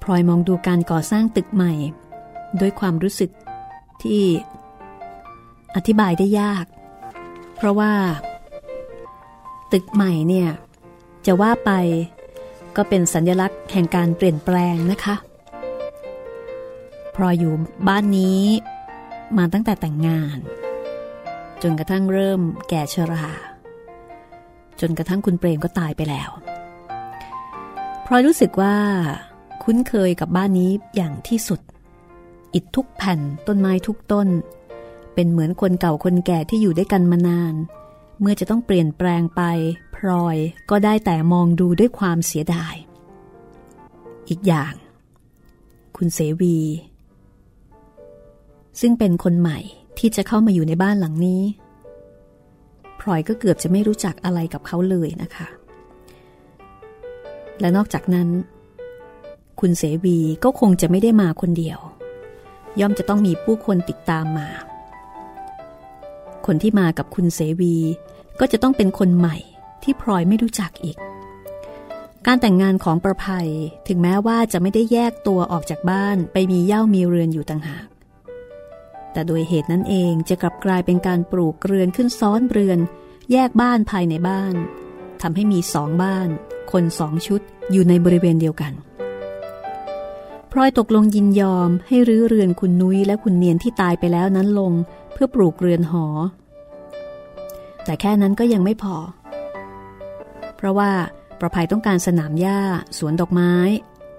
[0.09, 1.73] ลอยมองดูการก่อสร้างตึกใหม่
[2.61, 3.31] ด้วยความรู้สึก
[4.03, 4.23] ที่
[5.77, 6.67] อธิบายได้ยาก
[7.57, 7.93] เพราะว่า
[9.73, 10.49] ตึกใหม่เนี่ย
[11.27, 11.71] จะว่าไป
[12.77, 15.17] ก็เป็นสัญลักษณ์แห่งการเปลี่ยนแปลงนะคะ
[17.15, 17.55] พลอยอยู่
[17.89, 18.43] บ้านนี้
[19.39, 20.39] มาตั้งแต่แต่งงาน
[21.63, 23.27] จนกระทั่งเริ่มแก่ชรา
[24.81, 26.31] จนกระทั่งคุณเปรมก็ตายไปแล้ว
[28.07, 28.77] พลอยรู้สึกว่า
[29.65, 31.61] คุ้นเคยกับบ้านนี้อย่างที่สุด
[32.55, 34.29] อิฐทุกแผ่นต้นไม้ทุกต้น
[35.15, 37.55] เป็นเหมือนคนเก่าคนแก่ที่อยู่ด้วยกันมานาน
[38.21, 39.43] เมื่อจะต้องเปลี่ยนแปลงไป
[39.95, 40.37] พลอย
[40.71, 42.75] ก็ได้แต่มองดูด้วยความเสียดาย
[44.29, 44.73] อีกอย่าง
[45.97, 46.59] คุณเสวี
[48.81, 49.59] ซึ่งเป็นคนใหม่
[49.99, 51.43] ที่จะเข้ามาอยู่ในบ้านหลังนี้
[53.01, 55.49] พลอยก็เกือบจะไม่รู้จักอะไรกับเขาเลยนะคะ
[57.61, 58.29] และนอกจากนั้น
[59.61, 61.79] คุณเสวีก็คงจะไม่ได้มาคนเดียว
[62.81, 64.49] ย่อมจะต้องมีผู้คนติดตามมา
[66.47, 67.77] คนที่มากับคุณเสวี
[68.41, 69.37] ก็จะต้องเป็นคนใหม่
[69.83, 70.99] ที่พลอยไม่รู้จักอีก
[72.27, 73.49] การแต่งงานของประภัย
[73.89, 77.87] ถึงแม้ว่าจะไม่ได้แยกตัวออกจากบ้านไปมีเย่ามีเรือนอยู่ต่างหาก
[79.13, 82.79] แต่โดยเหตุนั้นเองจะกลับกลายเป็นการปลูกเรือนขึ้นซ้อนเรือน
[83.33, 84.55] แยกบ้านภายในบ้าน
[85.23, 86.29] ทำให้มีสองบ้าน
[86.73, 87.41] คนสองชุด
[87.73, 88.73] อยู่ในบริเวณเดียวกัน
[90.59, 94.73] ลอยตกลงยินยอมให้รื้อเรือนคุณนุ้ยและคุณเนียนที่ตายไปแล้วนั้นลง
[95.13, 96.07] เพื่อปลูกเรือนหอ
[97.85, 98.97] แต่แค่นั้นก็ยังไม่พอ
[100.57, 100.91] เพราะว่า
[101.41, 102.61] ประภัยต้องการสนามหญ้า
[102.99, 103.53] สวนดอกไม้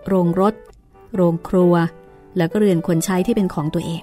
[0.08, 0.54] โรงรถ
[1.15, 1.73] โรงครัว
[2.38, 4.02] แล้วก็เรือนคนใช้ที่เป็นของตัวเอง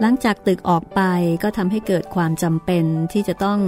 [0.00, 1.00] หลังจากตึกออกไป
[1.42, 3.60] ก็ทำให้เกิดความจำเป็นที่จะต้อง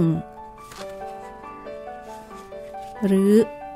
[3.05, 3.31] หรือ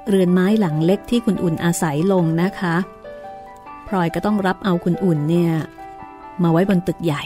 [0.07, 2.75] เรือนไม้หลังเล็กที่คุณอุ่นอาศัยลงนะคะ
[3.87, 5.53] พลอยก็ต้องรับเอาคุณอุ่นเนี่ย
[6.43, 7.23] มาไว้บนตึกใหญ่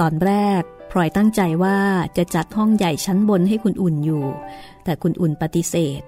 [0.00, 1.78] ตอนแรกพลอยตั้งใจว่า
[2.16, 4.24] จะจัดห้องใหญ่ชั้นบนให้คุณอุ่นอยู่
[4.84, 6.02] แต่คุณอุ่นปฏิเสธ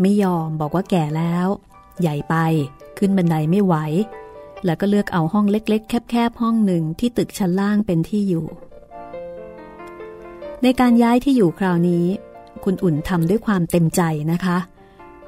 [0.00, 1.46] ไม่ยอมบอกว่าแก่แล้ว
[2.00, 2.34] ใหญ่ไป
[2.98, 3.74] ขึ้นบันไดไม่ไหว
[4.64, 8.46] แล้วก็เลือกเอาห้องเล็ก ๆ แคบๆห้องหนึ่งที่ตึกชั้นล่างเป็นที่อยู่
[10.62, 12.04] ในการย้ายที่อยู่คราวนี้
[12.64, 14.58] คุณอุ่นทำด้วยความเต็มใจนะคะ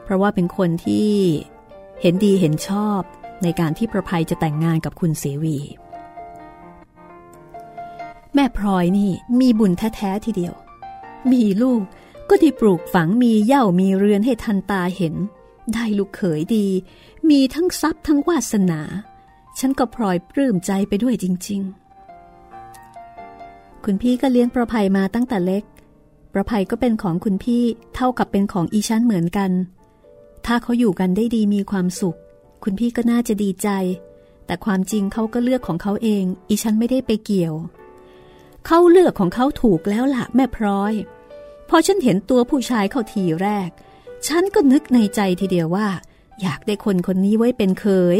[0.04, 1.08] เพราะว่าเป็นคนที่
[2.04, 3.00] เห็นดีเห็นชอบ
[3.42, 5.56] ในการที่ประภัยจะแต่งงานกับคุณเสวี
[8.34, 9.10] แม่พลอยนี่
[9.40, 10.54] มีบุญแท้ ๆ ทีเดียว
[11.32, 11.82] มีลูก
[12.28, 15.14] ก็ที่ปลูกฝังมีเย่ามีเรือนให้ทันตาเห็น
[15.72, 16.66] ได้ลูกเขยดี
[17.30, 18.80] มีทั้งทรัพย์ทั้งวาสนา
[19.58, 21.60] ฉันก็พลอยปลื้มใจไปด้วยจริง
[22.98, 25.64] ๆ คุณพี่ก็เลี้ยงประภัยมาตั้งแต่เล็ก
[26.32, 29.50] ประภัยก็เป็นของคุณพี่เท่ากับเป็นของอีชั้นเหมือนกัน
[30.46, 32.18] ถ้าเขาอยู่กันได้ดีมีความสุข
[32.62, 33.68] คุณพี่ก็น่าจะดีใจ
[34.46, 37.54] แต่ความจริงเขาก็เลือกของเขาเอง อีฉันไม่ได้ไปเกี่ยว
[38.66, 40.92] เขาเลือกของเขาถูกแล้วล่ะแม่พร้อย
[41.68, 43.70] พอฉันเห็นตัวผู้ชายเขาทีแรก
[44.28, 45.88] ฉันก็นึกในใจทีเดียวว่า
[46.42, 48.18] อยากได้คนคนนี้ไว้เป็นเคย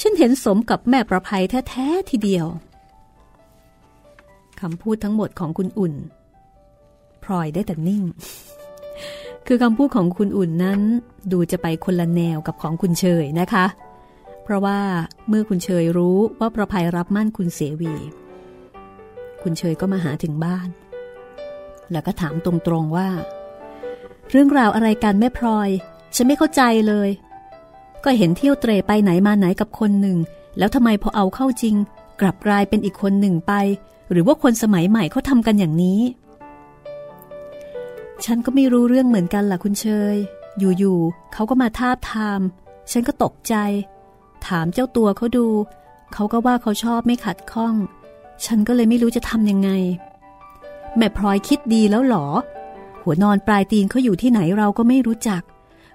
[0.00, 2.46] ฉันเห็นสมกับแม่ประภัยแท้ๆทีเดียว
[4.60, 5.94] คำพูดทั้งหมดของคุณอุ่น
[7.22, 8.02] พลอยได้แต่นิ่ง
[9.46, 10.80] คือคำพูดของคุณอุ่นนั้น
[11.32, 13.66] ดูจะไปคนละแนวกับของคุณเชยนะคะ
[14.42, 14.78] เพราะว่า
[15.28, 17.94] เมื่อคุณเชยรู้ว่าประภัยรับมั่นคุณเสวี
[19.42, 20.68] คุณเชยก็มาหาถึงบ้าน
[21.92, 23.08] แล้วก็ถามตรงๆว่า
[24.30, 25.68] เรื่องราวอะไรกันแม่พลอย
[26.14, 27.08] ฉันไม่เข้าใจเลย
[28.04, 30.18] ก็เห็นเที่ยวเตรไปไหนมาไหนกับคนหนึ่ง
[30.58, 31.74] แล้วทำไมพอเอาเข้าจริง
[32.20, 33.52] กลับกลายเป็นอีกคนหนึ่งไป
[34.10, 36.00] หรือว่าคนสมัยใหม่เขาทำกันอย่างนี้
[38.24, 40.16] ฉันก็ไม่รู้เรื่องเหมือนกันล่ะคุณเชย
[40.58, 42.40] อยู่ๆเขาก็มาทาบทาม
[42.90, 43.54] ฉันก็ตกใจ
[44.46, 45.46] ถามเจ้าตัวเขาดู
[46.12, 47.74] เขาก็ว่าเขาชอบไม่ขัดข้อง
[48.44, 49.70] ฉันก็เลยไม่รู้จะทำยังไง
[50.96, 52.26] แม่พลอยคิดดีแล้วหรอ
[53.02, 55.42] หัวนอนปลายตีนเขาอยู่ที่ไหนเราก็ไม่รู้จัก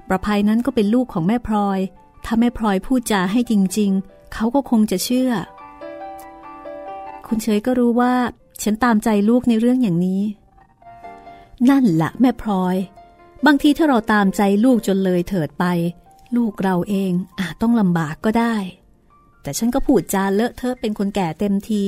[0.07, 1.79] ประภัยนั้นก็เป็นลูกของแม่พลอย
[2.25, 5.31] ถ้าแม่พลอยพูดจาให้จริง ๆ เขาก็คงจะเชื่อ
[7.27, 8.13] คุณเฉยก็รู้ว่า
[8.63, 10.21] ฉันตามใจลูกในเรื่องอย่างนี้
[11.69, 12.75] นั่นละแม่พลอย
[13.45, 15.65] บางทีถ้าเราตามใจลูกจนเลยเถิดไป
[16.35, 18.55] ลูกเราเองอาจต้องลำบากก็ได้
[19.41, 21.81] แต่ฉันก็พูดจาเลอะเทอะเป็นคนแก่เต็มที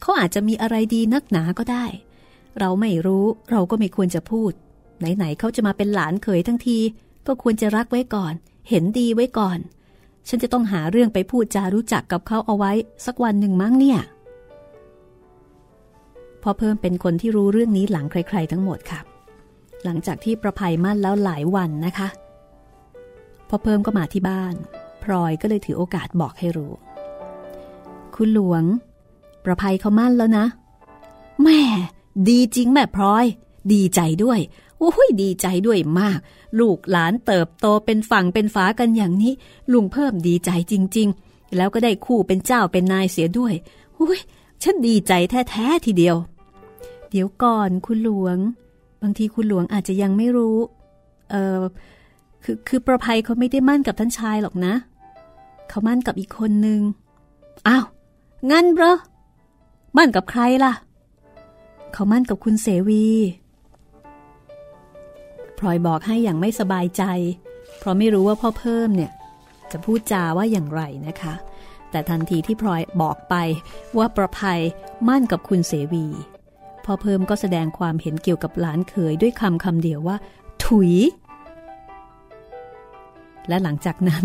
[0.00, 1.84] เขาอาจจะมีอะไรดีนักหนาก็ได้
[2.58, 4.52] เราไม่รู้เราก็ไม่ควรจะพูด
[4.98, 6.78] ไหนๆเขาจะมาเป็นหลานเขยทั้งที
[7.26, 8.34] ก็ควรจะรักไว้ก่อน
[8.68, 9.58] เห็นดีไว้ก่อน
[10.28, 12.72] ฉันจะต้องหาเรื่องไปพูดจารู้จักกับเขาเอาไว้
[13.06, 14.00] สักวันหนึ่งมั้งเนี่ย
[16.42, 19.00] พอเพิ่มเป็นคนที่รู้เรื่องนี้หลังใคร ๆ ทั้งหมดค่ะ
[19.84, 22.08] หลังจากที่ประภัยมั่นแล้วหลายวันนะคะ
[23.48, 24.54] พอเพิ่มก็มาที่บ้าน
[25.02, 26.72] พลอยก็เลยถือโอกาสบอกให้รู้
[28.14, 28.64] คุณหลวง
[29.44, 30.46] ประภัยเขามั่นแล้วนะ
[31.42, 31.60] แม่
[32.28, 33.24] ดีจริงแม่พลอย
[33.72, 34.40] ดีใจด้วย
[34.78, 36.18] โอ้ยดีใจด้วยมาก
[36.60, 39.32] ลูกหลานเติบโตเป็นฝั่งเป็นฝากันอย่างนี้
[39.72, 43.54] ลุงเพิ่มดีใจจริง ๆ แล้วก็ได้คู่เป็นเจ้าเป็นนายเสียด้วย
[43.94, 44.20] โอ้ย
[44.62, 45.12] ฉันดีใจ
[45.50, 46.16] แท้ ๆ ทีเดียว
[47.10, 48.38] เดี๋ยวก่อนคุณหลวง
[49.02, 50.56] บางทีคุณหลวงอาจจะยังไม่รู้
[51.30, 51.60] เออ
[52.44, 54.74] คือคือประภัยเขาไม่ได้มั่นกับท่านชายหรอกนะ
[55.68, 56.80] เขามั่นกับอีกคนนึง
[57.68, 57.84] อ้าว
[58.50, 58.94] งั้นเหรอ
[59.96, 60.72] มั่นกับใครล่ะ
[61.92, 63.06] เขามั่นกับคุณเสวี
[65.58, 67.02] พลอยบอกให้อย่างไม่สบายใจ
[67.78, 69.12] เพราะไม่รู้ว่าพ่อเพิ่มเนี่ย
[69.72, 71.34] จะพูดจาว่าอย่างไรนะคะ
[71.90, 73.34] แต่ทันทีที่พลอยบอกไป
[73.98, 74.60] ว่าประภัย
[75.08, 76.06] มั่นกับคุณเสวี
[76.88, 80.16] พ่อเพิ่มก็แสดงความเห็นเกี่ยวกับหลานเขยด้วยคำคำเดียวว่า
[80.64, 80.92] ถุย
[83.48, 84.24] และหลังจากนั้น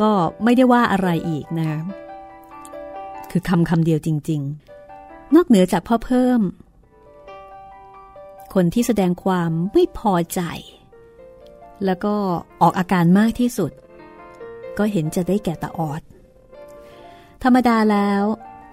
[0.00, 0.10] ก็
[0.44, 1.70] ไม่ได้ว่าอะไรอีกนะ
[3.30, 4.40] คือคำคำเดียวจริง
[4.88, 6.40] ๆ นอกเหนือจากพ่อเพิ่ม
[8.54, 10.40] คนที่แสดงความไม่พอใจ
[11.84, 12.14] แล้วก็
[12.62, 13.72] ออกอาการมากที่สุด
[14.78, 16.02] ก็เห็นจะได้แก่ตาออด
[17.42, 18.22] ธรรมดาแล้ว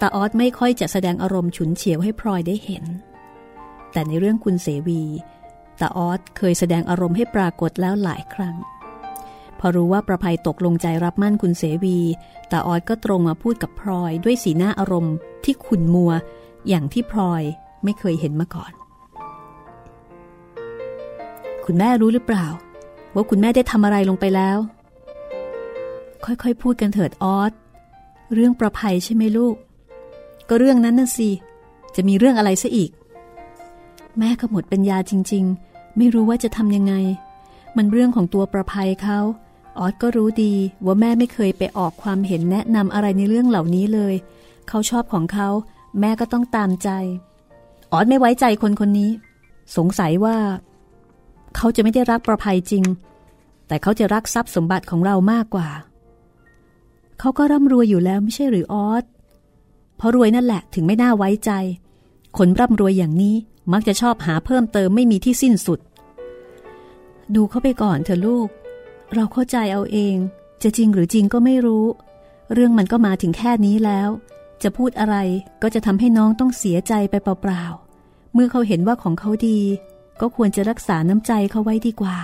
[0.02, 2.84] ตาออดไม่ค่อยจะแสดงอารมณ์ฉุนเฉียวให้พลอยได้เห็น
[3.92, 5.04] แต่ในเรื่องคุณเสวี
[5.82, 8.56] ตาออดเคยแสดงอารมณ์ให้ปรากฏแล้วหลายครั้ง
[9.60, 12.00] พอรู้ว่าประภัยตกลงใจรับมั่นคุณเสวี
[12.52, 16.12] ตาออดก็ตรงมาพูดกับพลอยด้วยสีหน้าอารมณ์ที่ขุนมัว
[16.68, 17.44] อย่างที่พลอย
[17.84, 18.72] ไม่เคยเห็นมาก่อน
[21.66, 22.46] คุณแม่รู้หรือเปล่า
[23.16, 24.58] ว่าคุณแม่ได้ทำอะไรลงไปแล้ว
[26.26, 27.52] ค่อยๆ พูดกันเถิดออส
[28.34, 29.56] เรื่องประภัยใช่ไหมลูก
[30.50, 31.30] ก็เรื่องนั้นน่ะสิ
[31.96, 32.92] จะมีเรื่องอะไรซะอีก
[34.20, 36.94] แม่ก็หมดปัญญาจริง ๆ ไม่รู้ว่าจะทำยังไง
[37.78, 39.20] มันเรื่องของตัวประภัยเขา
[39.78, 40.54] ออสก็รู้ดี
[40.86, 44.14] ว่าแม่ไม่เคยไปออกความเห็นแนะนำอะไรในเรื่องเหล่านี้เลย
[44.70, 45.50] เขาชอบของเขา
[46.00, 46.90] แม่ก็ต้องตามใจ
[47.92, 49.12] ออสไม่ไว้ใจคนคนนี้
[49.78, 50.38] สงสัยว่า
[51.56, 52.84] เขาจะไม่ได้รักประภัยจริง
[53.68, 55.70] แต่เขาจะรักทรัพย์สมบัติของเรามากกว่า
[57.20, 59.04] เขาก็ร่ำรวยอยู่แล้วไม่ใช่หรือออส
[59.98, 61.52] เพราะรวยนั่นแหละถึงไม่น่าไว้ใจ
[62.38, 63.36] คนร่ำรวยอย่างนี้
[63.74, 65.80] มักจะชอบหาเพิ่มเติมไม่มีที่สิ้นสุด
[67.36, 68.48] ดูเขาไปก่อนเถอะลูก
[69.14, 70.16] เราเข้าใจเอาเอง
[70.64, 71.86] จะจริงหรือจริงก็ไม่รู้
[72.54, 74.10] เรื่องมันก็มาถึงแค่นี้แล้ว
[74.64, 75.16] จะพูดอะไร
[75.62, 79.60] ก็จะทำให้น้องต้องเสียใจไปเปล่าๆ เมื่อเขาเห็นว่าของเขาดี
[80.22, 82.18] ก็ควรจะรักษาน้ำใจเขาไว้ดีกว่า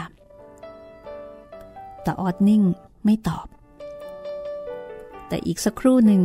[2.04, 2.64] แต่ออดนิ่ง
[3.06, 3.48] ไม่ตอบ
[5.28, 6.22] แต่อีกสักครู่หนึ่ง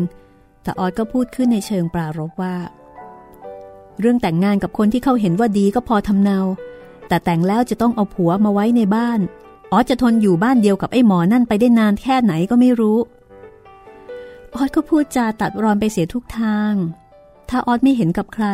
[0.64, 2.56] แต่ออดก็พูดขึ้นในเชิงปรารบว่า
[4.00, 6.40] เรื่องแต่งงานกับคนที่เขาเห็นว่าดีก็พอทำเนา
[7.08, 9.20] แต่แต่งแล้วจะต้องเอาผัวมาไว้ในบ้าน
[9.72, 12.98] ออดจะทนอยู่บ้านเดียวกับไอ้หมอนั่นไปได้นานแค่ไหนก็ไม่รู้
[14.54, 16.72] ออดก็พูดจาตัดรอนไปเสียทุกทาง
[17.48, 18.46] ถ้าออดไม่เห็นกับใคร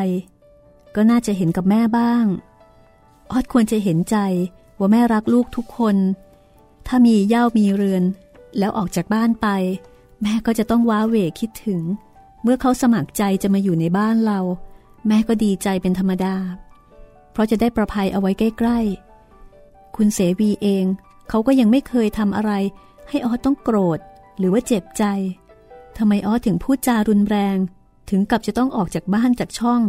[0.94, 2.24] ก็น่าจะเห็นกับแม่บ้าง
[3.30, 4.16] ออดควรจะเห็นใจ
[4.78, 5.96] ว่าแม่รักลูกทุกคน
[6.86, 8.04] ถ้ามีเย่ามีเรือน
[8.58, 9.46] แล้วออกจากบ้านไป
[10.22, 11.82] แม่ก็จะต้องว้าเหวคิดถึง
[12.42, 14.40] เมื่อเขาสมัครใจจะมาอยู่ในบ้านเรา
[15.08, 16.34] แม่ก็ดีใจเป็นธรรมดา
[17.32, 20.84] เพราะจะได้ประภัยเอาไว้ใกล้ๆ คุณเสวีเอง
[21.28, 22.52] เขาก็ยังไม่เคยทำอะไร
[23.08, 23.98] ให้ออต้องโกรธ
[24.38, 25.04] หรือว่าเจ็บใจ
[25.98, 27.56] ทำไมออถึงพูดจารุนแรง
[28.10, 29.80] ถึงกับจะต้องออกจากบ้านจากช่อง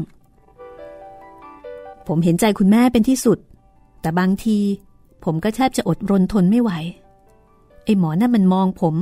[2.07, 3.37] ผมเห็นใจคุณแม่เป็นที่สุด
[4.01, 4.59] แต่บางที
[5.23, 6.71] ผมก็แทบจะอดรนทนไม่ไหว
[7.85, 8.95] ไอ้หมอนั่นมันมองผม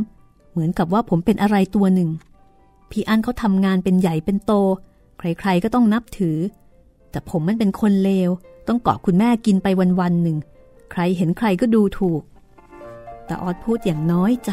[0.51, 2.09] เหมือนกับว่าผมเป็นอะไรตัวหนึ่ง
[2.89, 4.53] พี่อันเขาทำงานเป็นใหญ่เป็นโต
[5.17, 6.37] ใครๆก็ต้องนับถือ
[7.11, 8.29] แต่ผมมันเป็นคนเลว
[8.67, 9.67] ต้องเกาะคุณแม่กินไป
[9.99, 10.37] วันๆหนึ่ง
[10.91, 12.21] ใครเห็นใครก็ดูถูก
[13.25, 14.51] แต่ออดพูดอย่างน้อยใจ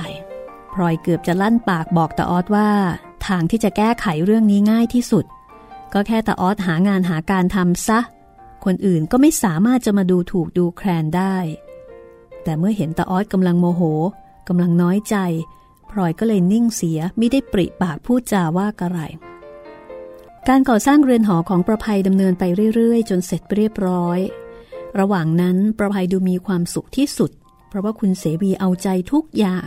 [0.72, 2.70] พลอยเกือบจะลั่นปากบอกตาออดว่า
[3.26, 5.24] ทางที่จะแก้ไขเรื่องนี้ง่ายที่สุด
[5.92, 8.00] ก็แค่ตาออดหางานหาการทำซะ
[8.64, 11.36] คนอื่นก็ไม่สามารถจะมาดูถูกดูแคลนได้
[12.42, 13.82] แต่เมื่อเห็นตาออดกำลังโมโห
[14.48, 15.16] กำลังน้อยใจ
[15.98, 18.98] ลอยก็เลยนิ่งเสียไม่ได้ปริปากพูดจาว่ากระไร
[20.48, 24.18] การก่อสร้างเรือนหอของประภัยดำเนินไปเรื่อยๆ จนเสร็จเรียบร้อย
[24.98, 27.30] ระหว่างนั้นประภัยดูมีความสุขที่สุด
[27.68, 29.66] เพราะว่าคุณเสวีเอาใจทุกอย่าง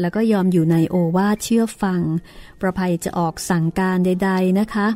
[0.00, 2.00] แล้วก็ยอมอยู่ในโอวาเชื่อฟัง
[2.60, 4.88] ประภัยจะออกสั่งการใด ๆนะคะ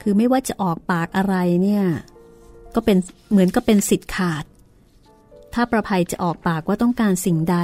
[0.00, 1.84] คือไม่ว่าจะออกปากอะไรเนี่ย
[2.74, 2.98] ก็เป็น
[3.30, 4.44] เหมือนก็เป็นสิทธิ์ขาด
[5.54, 7.58] ถ้าประภัยจะออกปากว่าต้องการสิ่งใด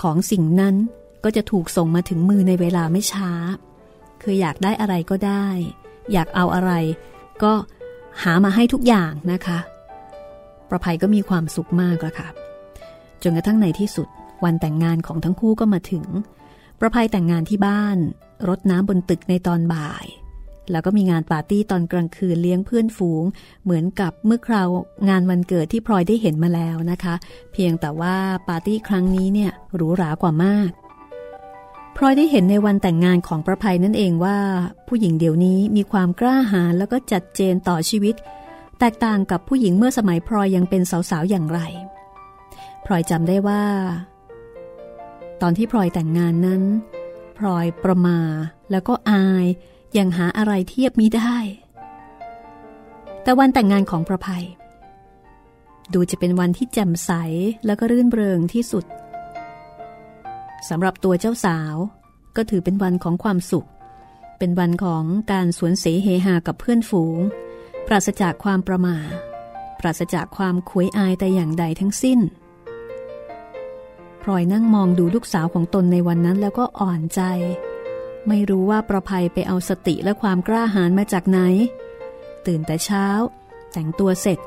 [0.00, 0.76] ของสิ่งนั้น
[1.24, 3.32] ก็จะถูกส่งมาถึงมือในเวลาไม่ช้า
[4.22, 5.46] คืออยากได้อะไรก็ได้
[6.12, 6.72] อยากเอาอะไร
[7.42, 7.52] ก็
[8.22, 9.58] หามาให้ทุกอย่างนะคะ
[10.68, 12.28] ประภัยก็มีความสุขมากล้วค่ะ
[13.22, 14.08] จนกระทั่งในที่สุด
[14.44, 16.04] วันแต่งงานของทั้งคู่ก็มาถึง
[16.80, 17.98] ประภัยแต่งงานที่บ้าน
[18.48, 20.06] รดน้ำบนตึกในตอนบ่าย
[20.70, 23.24] แล้วก็มีงานปาร์ตี้ตอนกลางคืนเลี้ยงเพื่อนฝูง
[23.64, 24.68] เหมือนกับเมื่อคราว
[25.08, 27.14] งานวันเกิดที่พลอยได้เห็นมาแล้วนะคะ
[27.52, 28.16] เพียงแต่ว่า
[28.48, 30.70] ปาร์ตี้ครั้งนี้เนี่ยหรูหรากว่ามาก
[31.96, 34.38] พลอยได้เห็นในวันแต่งงานของประภัยนั่นเองว่า
[34.88, 38.14] ผู้หญิงเดี๋ยวนี้มีความกล้าหาญแล้วก็จัดเจนต่อชีวิต
[38.78, 41.60] แตกต่างกับผู้หญิงเมื่อสมัยพลอยยังเป็นสาวๆอย่างไร
[42.84, 43.64] พลอยจำได้ว่า
[45.40, 46.62] ตอนที่พลอยแต่งงานนั้น
[47.38, 48.18] พลอยประมา
[48.70, 49.46] แล้วก็อาย
[49.98, 51.36] ยังหาอะไรเทียบมิได้
[53.22, 54.44] แต่วันแต่งงานของประภัย
[55.92, 57.10] ดูจะเป็นวันที่แจ่มใส
[57.66, 58.84] แล้วก็รื่นเริงที่สุด
[60.68, 61.74] สำหรับตัวเจ้าสาว
[62.36, 63.68] ก็ถือเป็นวันของความสุข
[64.38, 67.18] เป็นวันของการสวนเสเฮหากับเพื่อนฝูง
[67.86, 68.96] ปราศจากความประมา
[69.80, 72.20] ปราศจากความขวยอายแต่อย่างใดทั้งสิ้น
[74.22, 77.20] พลอยนั่งมองดูลูกสาวของตนในวันนั้นแล้วก็อ่อนใจ
[78.28, 81.38] ไม่รู้ว่าประภัยไปเอาสติและความกล้าหาญมาจากไหน
[82.46, 83.06] ตื่นแต่เช้า
[83.72, 84.38] แต่งตัวเสร็จ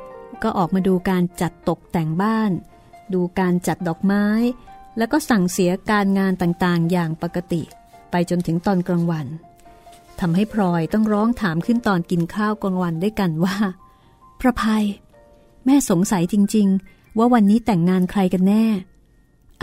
[0.44, 2.52] ก็ออกมาดูการจัดตกแต่งบ้าน
[3.14, 4.26] ดูการจัดดอกไม้
[4.98, 7.62] แล้วก็สั่งเสียการงานต่างๆ อย่างปกติ
[8.12, 9.28] ไปจนถึงตอนกลางวัน
[10.20, 13.56] ทำให้พลอยต้องร้องถามขึ้นตอนกินข้าวกลางวันด้วยกันว่า
[14.40, 14.86] ประภัย
[15.66, 18.66] แม่สงสัยจริง ๆ ว่าวันนี้แต่งงานใครกันแน่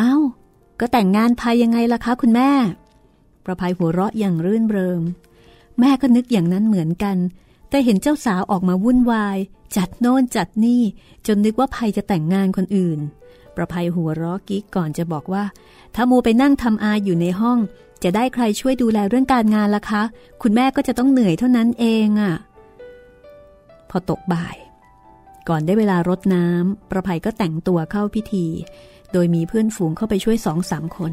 [0.01, 0.23] อา้าว
[0.81, 2.51] ก็แต่งงานภายยังไงล่ะคะคุณแม่
[3.45, 5.01] ประภัยหัวเราะอย่างรื่นเริง
[5.81, 7.17] แม่ก็นึกอย่างนั้นเหมือนกัน
[7.71, 9.39] แต่เห็นเจ้าสาวออกมาวุ่นวาย
[9.77, 10.83] จัดโน่นจัดนี่
[11.27, 12.99] จนนึกว่าภัยจะแต่งงานคนอื่น
[13.57, 15.45] ประภัยหัวราะกิ๊กก่อนจะบอกว่า
[15.95, 17.59] ถ้ามูไปนั่งทำอาอยู่ในห้อง
[18.03, 20.03] จะได้ใครช่วยดูแลเรื่องการงานล่ะคะ
[20.43, 22.35] คุณแม่ก็จะต้องเหนื่อยเท่านั้นเองอะ่ะ
[23.91, 24.57] พอตกบ่าย
[25.49, 28.47] ก่อนได้เวลารดน้ำประภัยก็แต่งตัวเข้าพิธี
[29.13, 31.13] โดยมีเพื่อนฝูงเข้าไปช่วยสองสามคน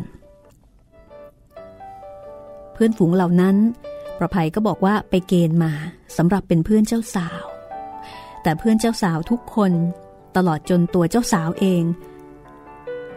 [2.73, 3.55] เพื่อนฝูงเหล่านั้น
[4.19, 5.73] ประภัยก็บอกว่าไปเกณฑ์มา
[6.17, 7.43] สำหรับเป็นเพื่อนเจ้าสาว
[8.43, 9.71] แต่เพื่อนเจ้าสาวทุกคน
[10.37, 11.83] ตลอดจนตัวเจ้าสาวเอง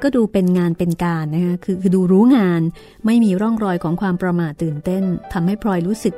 [0.02, 2.62] ก็ดูเป็นงานเป็นการนะคะคือคือดูรู้งาน
[3.06, 6.14] ไม่มีร่องรอยของความประมาทตื่นเต้นทำให้พลอยรู้สึก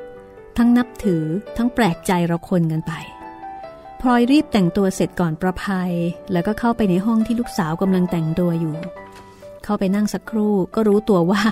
[0.59, 1.25] ทั้งนับถือ
[1.57, 2.93] ทั้งแปลกใจเราคนกันไป
[4.01, 5.93] พลอยรีบแต่งตัวเสร็จก่อนประภัย
[6.33, 8.75] แล้วก็เข้าไปในห้องที่ลูกสาวกำลังแต่งตัวอยู่
[9.65, 11.43] เข้าไปนั่งสักครู่ก็รู้ตัวว่า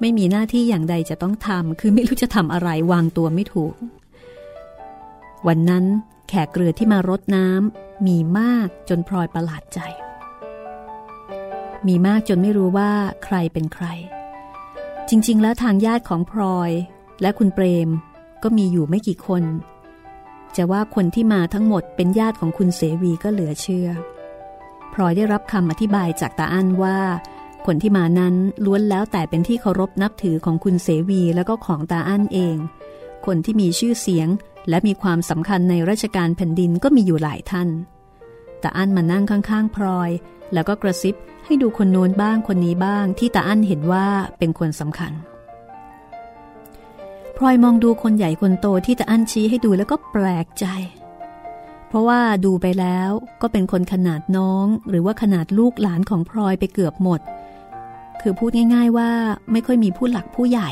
[0.00, 3.74] ไม่มีหน้าที่อย่างใดจะต้องทำคือไม่รู้จะทำอะไรวางตัวไม่ถูก
[5.46, 5.84] วันนั้น
[6.28, 9.80] แขกเรือที่มารดน้ำมีมากจนพลอยประหลาดใจ
[11.88, 12.90] มีมากจนไม่รู้ว่า
[13.24, 13.86] ใครเป็นใคร
[15.08, 16.70] จริง ๆ แล้วทางญาติของพลอย
[17.22, 17.88] และคุณเปรม
[18.42, 19.42] ก็มีอยู่ไม่กี่คน
[20.56, 23.88] จะว่าคนที่มาทั้งหมดเป็นญาติของคุณเสวีก็เหลือเชื่อ
[24.92, 26.98] พลอยได้รับคำอธิบายจากตาอั้นว่า
[27.66, 32.56] คนที่มานั้นล้วนแล้วแต่เป็นที่เคารพนับถือของคุณเสวีแล้วก็ของตาอั้นเอง
[33.26, 34.28] คนที่มีชื่อเสียง
[34.68, 37.68] และมีความสำคัญในราชการแผ่นดินก็มีอยู่หลายท่าน
[38.62, 40.10] ตาอั้นมานั่งข้างๆพลอย
[40.52, 44.06] แล้วก็กระซิบให้ดูคนโน้นบ้างคนนี้บ้างที่ตาอั้นเห็นว่า
[44.38, 45.12] เป็นคนสำคัญ
[47.36, 50.66] พลอยมองดูคนใหญ่คนโตที่ตะอั้นชี้ให้ดูแล้วก็แปลกใจ
[51.88, 53.10] เพราะว่าดูไปแล้ว
[53.42, 57.20] ก็เป็นคนขนาดน้อง หรือว่าขนาดลูกหลานของพลอยไปเกือบหมด
[58.20, 59.10] คือพูดง่าย ๆว่า
[59.52, 60.70] ไม่ค่อยมีผู้หลักผู้ใหญ่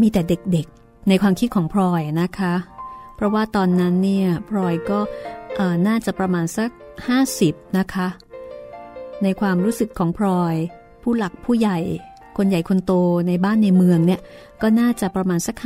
[0.00, 2.54] มีแต่เด็กๆ ในความคิดของพลอยนะคะ
[3.14, 5.00] เพราะว่าตอนนั้นเนี่ยพลอยก็
[5.86, 6.70] น่าจะประมาณสัก
[7.24, 8.08] 50 นะคะ
[9.22, 10.54] ในความรู้สึกของพลอย
[11.02, 11.78] ผู้หลักผู้ใหญ่
[12.36, 12.92] คนใหญ่คนโต
[13.28, 14.20] ในบ้านในเมืองเนี่ย
[14.62, 15.56] ก็น่าจะประมาณสัก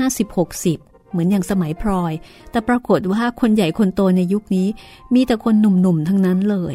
[0.51, 2.13] 50-60เหมือนอย่างสมัยพลอย
[2.51, 4.69] แต่ปรากฏว่าคนใหญ่คนโตในยุคนี้
[5.15, 6.75] มีแต่คนหนุ่มๆทั้งนั้นเลย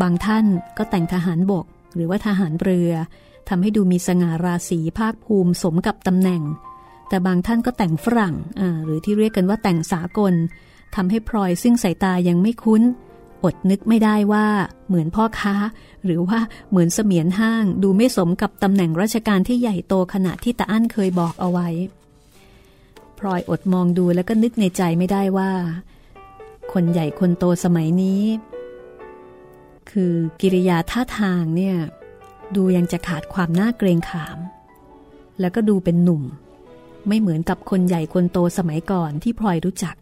[0.00, 0.44] บางท่าน
[0.78, 2.92] ก็แต่งทหารบก หรือว่าทหารเรือ
[3.48, 6.42] ทำให้ดูมีสง่าราศีภาคภูมิสมกับตำแหน่ง
[7.08, 8.34] แต่บางท่านก็แต่งฝรั่ง
[8.84, 10.34] หรือที่เรียกกันว่าแต่งสากล
[10.96, 12.82] ทำให้พลอยซึ่งสายตายังไม่คุ้น
[13.44, 14.46] อดนึกไม่ได้ว่า
[14.88, 15.54] เหมือนพ่อค้า
[16.04, 21.68] หรือว่าเหมือนเสมียนห้างดูไม่สมกับตำแหน่งราชการที่ใหญ่โตขนาดที่ตาอั้นเคยบอกเอาไว้
[23.18, 25.50] พลอยอดมองดูแล้วก็นึกในใจไม่ได้ว่า
[26.72, 28.22] คนใหญ่คนโตสมัยนี้
[29.90, 31.76] คือกิริยาท่าทางเนี่ย
[32.56, 34.38] ดูยังจะขาดความน่าเกรงขาม
[35.40, 36.22] แล้วก็ดูเป็นหนุ่ม
[37.08, 39.94] ไม่เหมือนกับคนใหญ่คนโตสมัยก่อนที่พลอยรู้จัก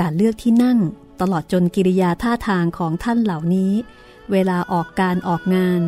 [0.00, 0.78] การเลือกที่นั่ง
[1.20, 3.72] ตลอดจนกิริยาท่าทางของท่านเหล่านี้
[4.32, 5.80] เวลาออกการออกงาน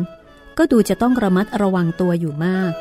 [0.57, 2.71] ก็ดูจะต้องระมัดระวังตัวอยู่มาก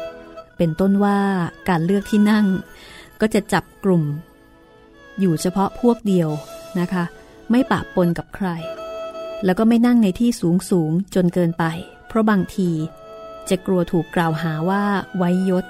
[0.57, 1.21] เป็นต้นว่า
[1.69, 2.47] การเลือกที่นั่ง
[3.21, 4.05] ก็จะจับกลุ่ม
[5.21, 6.29] อยู่เฉพาะพวกเดียว
[6.81, 7.05] นะคะ
[7.51, 8.49] ไม่ปะปนกับใคร
[9.45, 11.65] แล้วก็ไม่นั่งในที่สูงสูงจนเกินไป
[12.09, 12.71] เพราะบางที
[13.49, 14.85] จะกลัวถูกกล่าวหาว่า
[15.17, 15.65] ไว้ยศ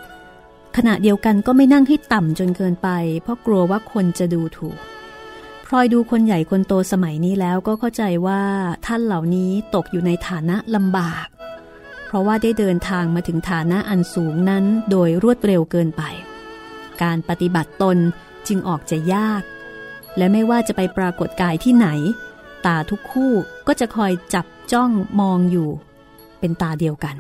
[0.77, 2.89] ขณะเดียวกันก็ไม่นั่งให้ต่ำจนเกินไป
[3.23, 4.79] เพราะกลัวว่าคนจะดูถูก
[5.71, 8.43] พลอยดูคนใหญ่คนโตสมัยนี้แล้วก็เข้าใจว่า
[8.87, 11.27] ท่านเหล่านี้ตกอยู่ในฐานะลำบาก
[12.07, 16.03] เพราะว่าได้เดินทางมาถึงฐานะอันสูงนั้นโดยรวดเร็วเกินไป
[17.03, 17.97] การปฏิบัติตน
[18.49, 19.43] จึงออกจะยาก
[20.17, 21.89] และไม่ว่าจะไปปรากฏกายที่ไหน
[22.67, 23.33] ตาทุกคู่
[23.67, 24.91] ก็จะคอยจับจ้อง
[25.21, 25.69] มองอยู่
[26.41, 27.17] เป็นตาเดียวกัน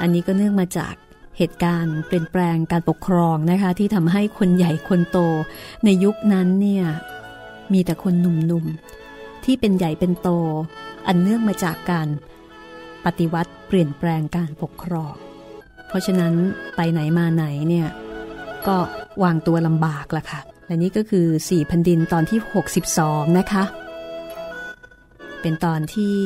[0.00, 0.94] อันนี้ก็เนื่องมาจาก
[1.38, 5.18] เหตุการณ์เปลี่ยนแปลงการปกครองนะคะที่ทำให้คนใหญ่คนโต
[5.84, 6.86] ในยุคนั้นเนี่ย
[7.72, 10.28] มีแต่คนหนุ่มๆ ที่เป็นใหญ่เป็นโต
[11.06, 12.08] อันเนื่องมาจากการ
[13.04, 15.14] ปฏิวัติเปลี่ยนแปลงการปกครอง
[15.88, 16.32] เพราะฉะนั้น
[16.76, 17.88] ไปไหนมาไหนเนี่ย
[18.66, 18.76] ก็
[19.22, 22.38] วางตัวลำบากละค่ะ และนี่ก็คือสี่พันดินตอนที่
[22.88, 23.64] 62 นะคะ
[25.40, 26.18] เป็นตอนที่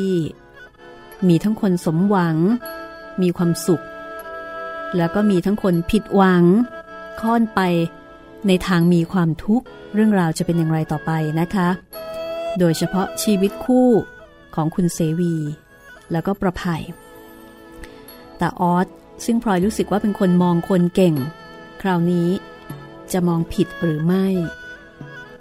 [1.29, 2.37] มีทั้งคนสมหวัง
[3.23, 3.85] มีความสุข
[4.97, 6.45] แล้วก็มีทั้งคนผิดหวัง
[7.21, 7.61] ค่อนไป
[8.49, 11.69] ในทางมีความทุกข์เรื่องราวจะเป็นอย่างไรต่อไปนะคะ
[12.59, 13.89] โดยเฉพาะชีวิตคู่
[14.55, 15.35] ของคุณเสวี
[16.13, 16.83] แล้วก็ประภัย
[18.39, 18.87] แต่ออส
[19.25, 21.15] ซึ่งพลอยรู้สึกว่าเป็นคนมองคนเก่ง
[21.83, 22.29] คราวนี้
[23.13, 24.27] จะมองผิดหรือไม่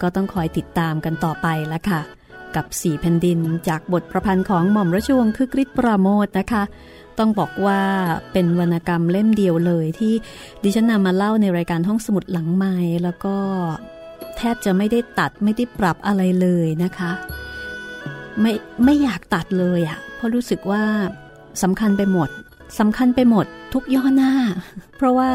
[0.01, 2.01] ก็ต้องคอยติดตามกันต่อไปละค่ะ
[2.55, 6.63] กับสี่แผ่นดินจากบทประพันธ์ของหม่อมราชวงศ์คึกฤทธิ์ปราโมทนะคะ
[7.19, 7.81] ต้องบอกว่า
[8.31, 10.13] เป็นวรรณกรรมเล่มเดียวเลยที่
[10.63, 13.35] ดิฉันนำมาเล่าในรายการห้องสมุดหลังไม้แล้วก็
[14.37, 17.11] แทบจะไม่ได้ตัดไม่ได้ปรับอะไรเลยนะคะ
[18.41, 20.83] ไม่ไม่อยากตัดเลยอะ่ะเพราะรู้สึกว่า
[21.63, 22.29] สำคัญไปหมด
[22.79, 24.33] สำคัญไปหมดทุกย่อหน้า
[24.97, 25.31] เพราะว่า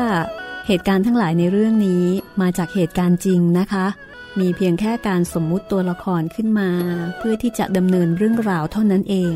[0.66, 2.04] เหตุการณ์ทั้งหลายในเรื่องนี้
[2.40, 3.86] มาจากเหตุการณ์จริงนะคะ
[4.40, 6.70] มีเพียงแค่การสมมุติตัวละครขึ้นมา
[7.18, 9.34] เพื่อที่จะดำเนินเรื่องราวเท่านั้นเอง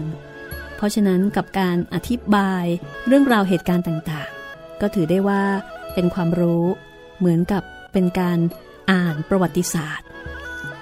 [0.77, 2.65] เพราะฉะนั้นกับการอธิบาย
[3.07, 5.43] เรื่องราวเหตุการณ์ต่างๆ ก็ถือได้ว่า
[5.95, 6.65] เป็นความรู้
[7.19, 8.39] เหมือนกับเป็นการ
[8.91, 10.07] อ่านประวัติศาสตร์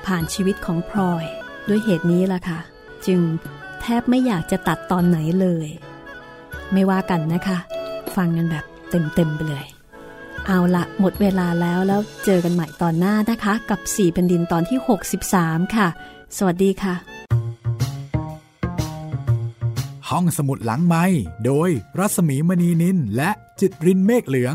[0.07, 1.25] ผ่านชีวิตของพลอย
[1.69, 2.61] ด้วยเหตุนี้ล่ะค่ะ
[3.07, 3.21] จึง
[3.81, 5.69] แทบไม่อยากจะตัดตอนไหนเลย
[6.73, 7.59] ไม่ว่ากันนะคะ
[8.17, 9.67] ฟังกันแบบเต็มๆไปเลย
[10.47, 14.79] เอาละหมดเวลาแล้วแล้วเจอกันใหม่ตอนหน้านะคะ กับ4แผ่นดินตอนที่
[15.27, 15.89] 63 ค่ะ
[16.37, 16.95] สวัสดีค่ะ
[20.09, 21.05] ห้องสมุดหลังไม้
[21.45, 23.31] โดยรัสมีมณีนินและ
[23.61, 24.55] จิตรินเมฆเหลือง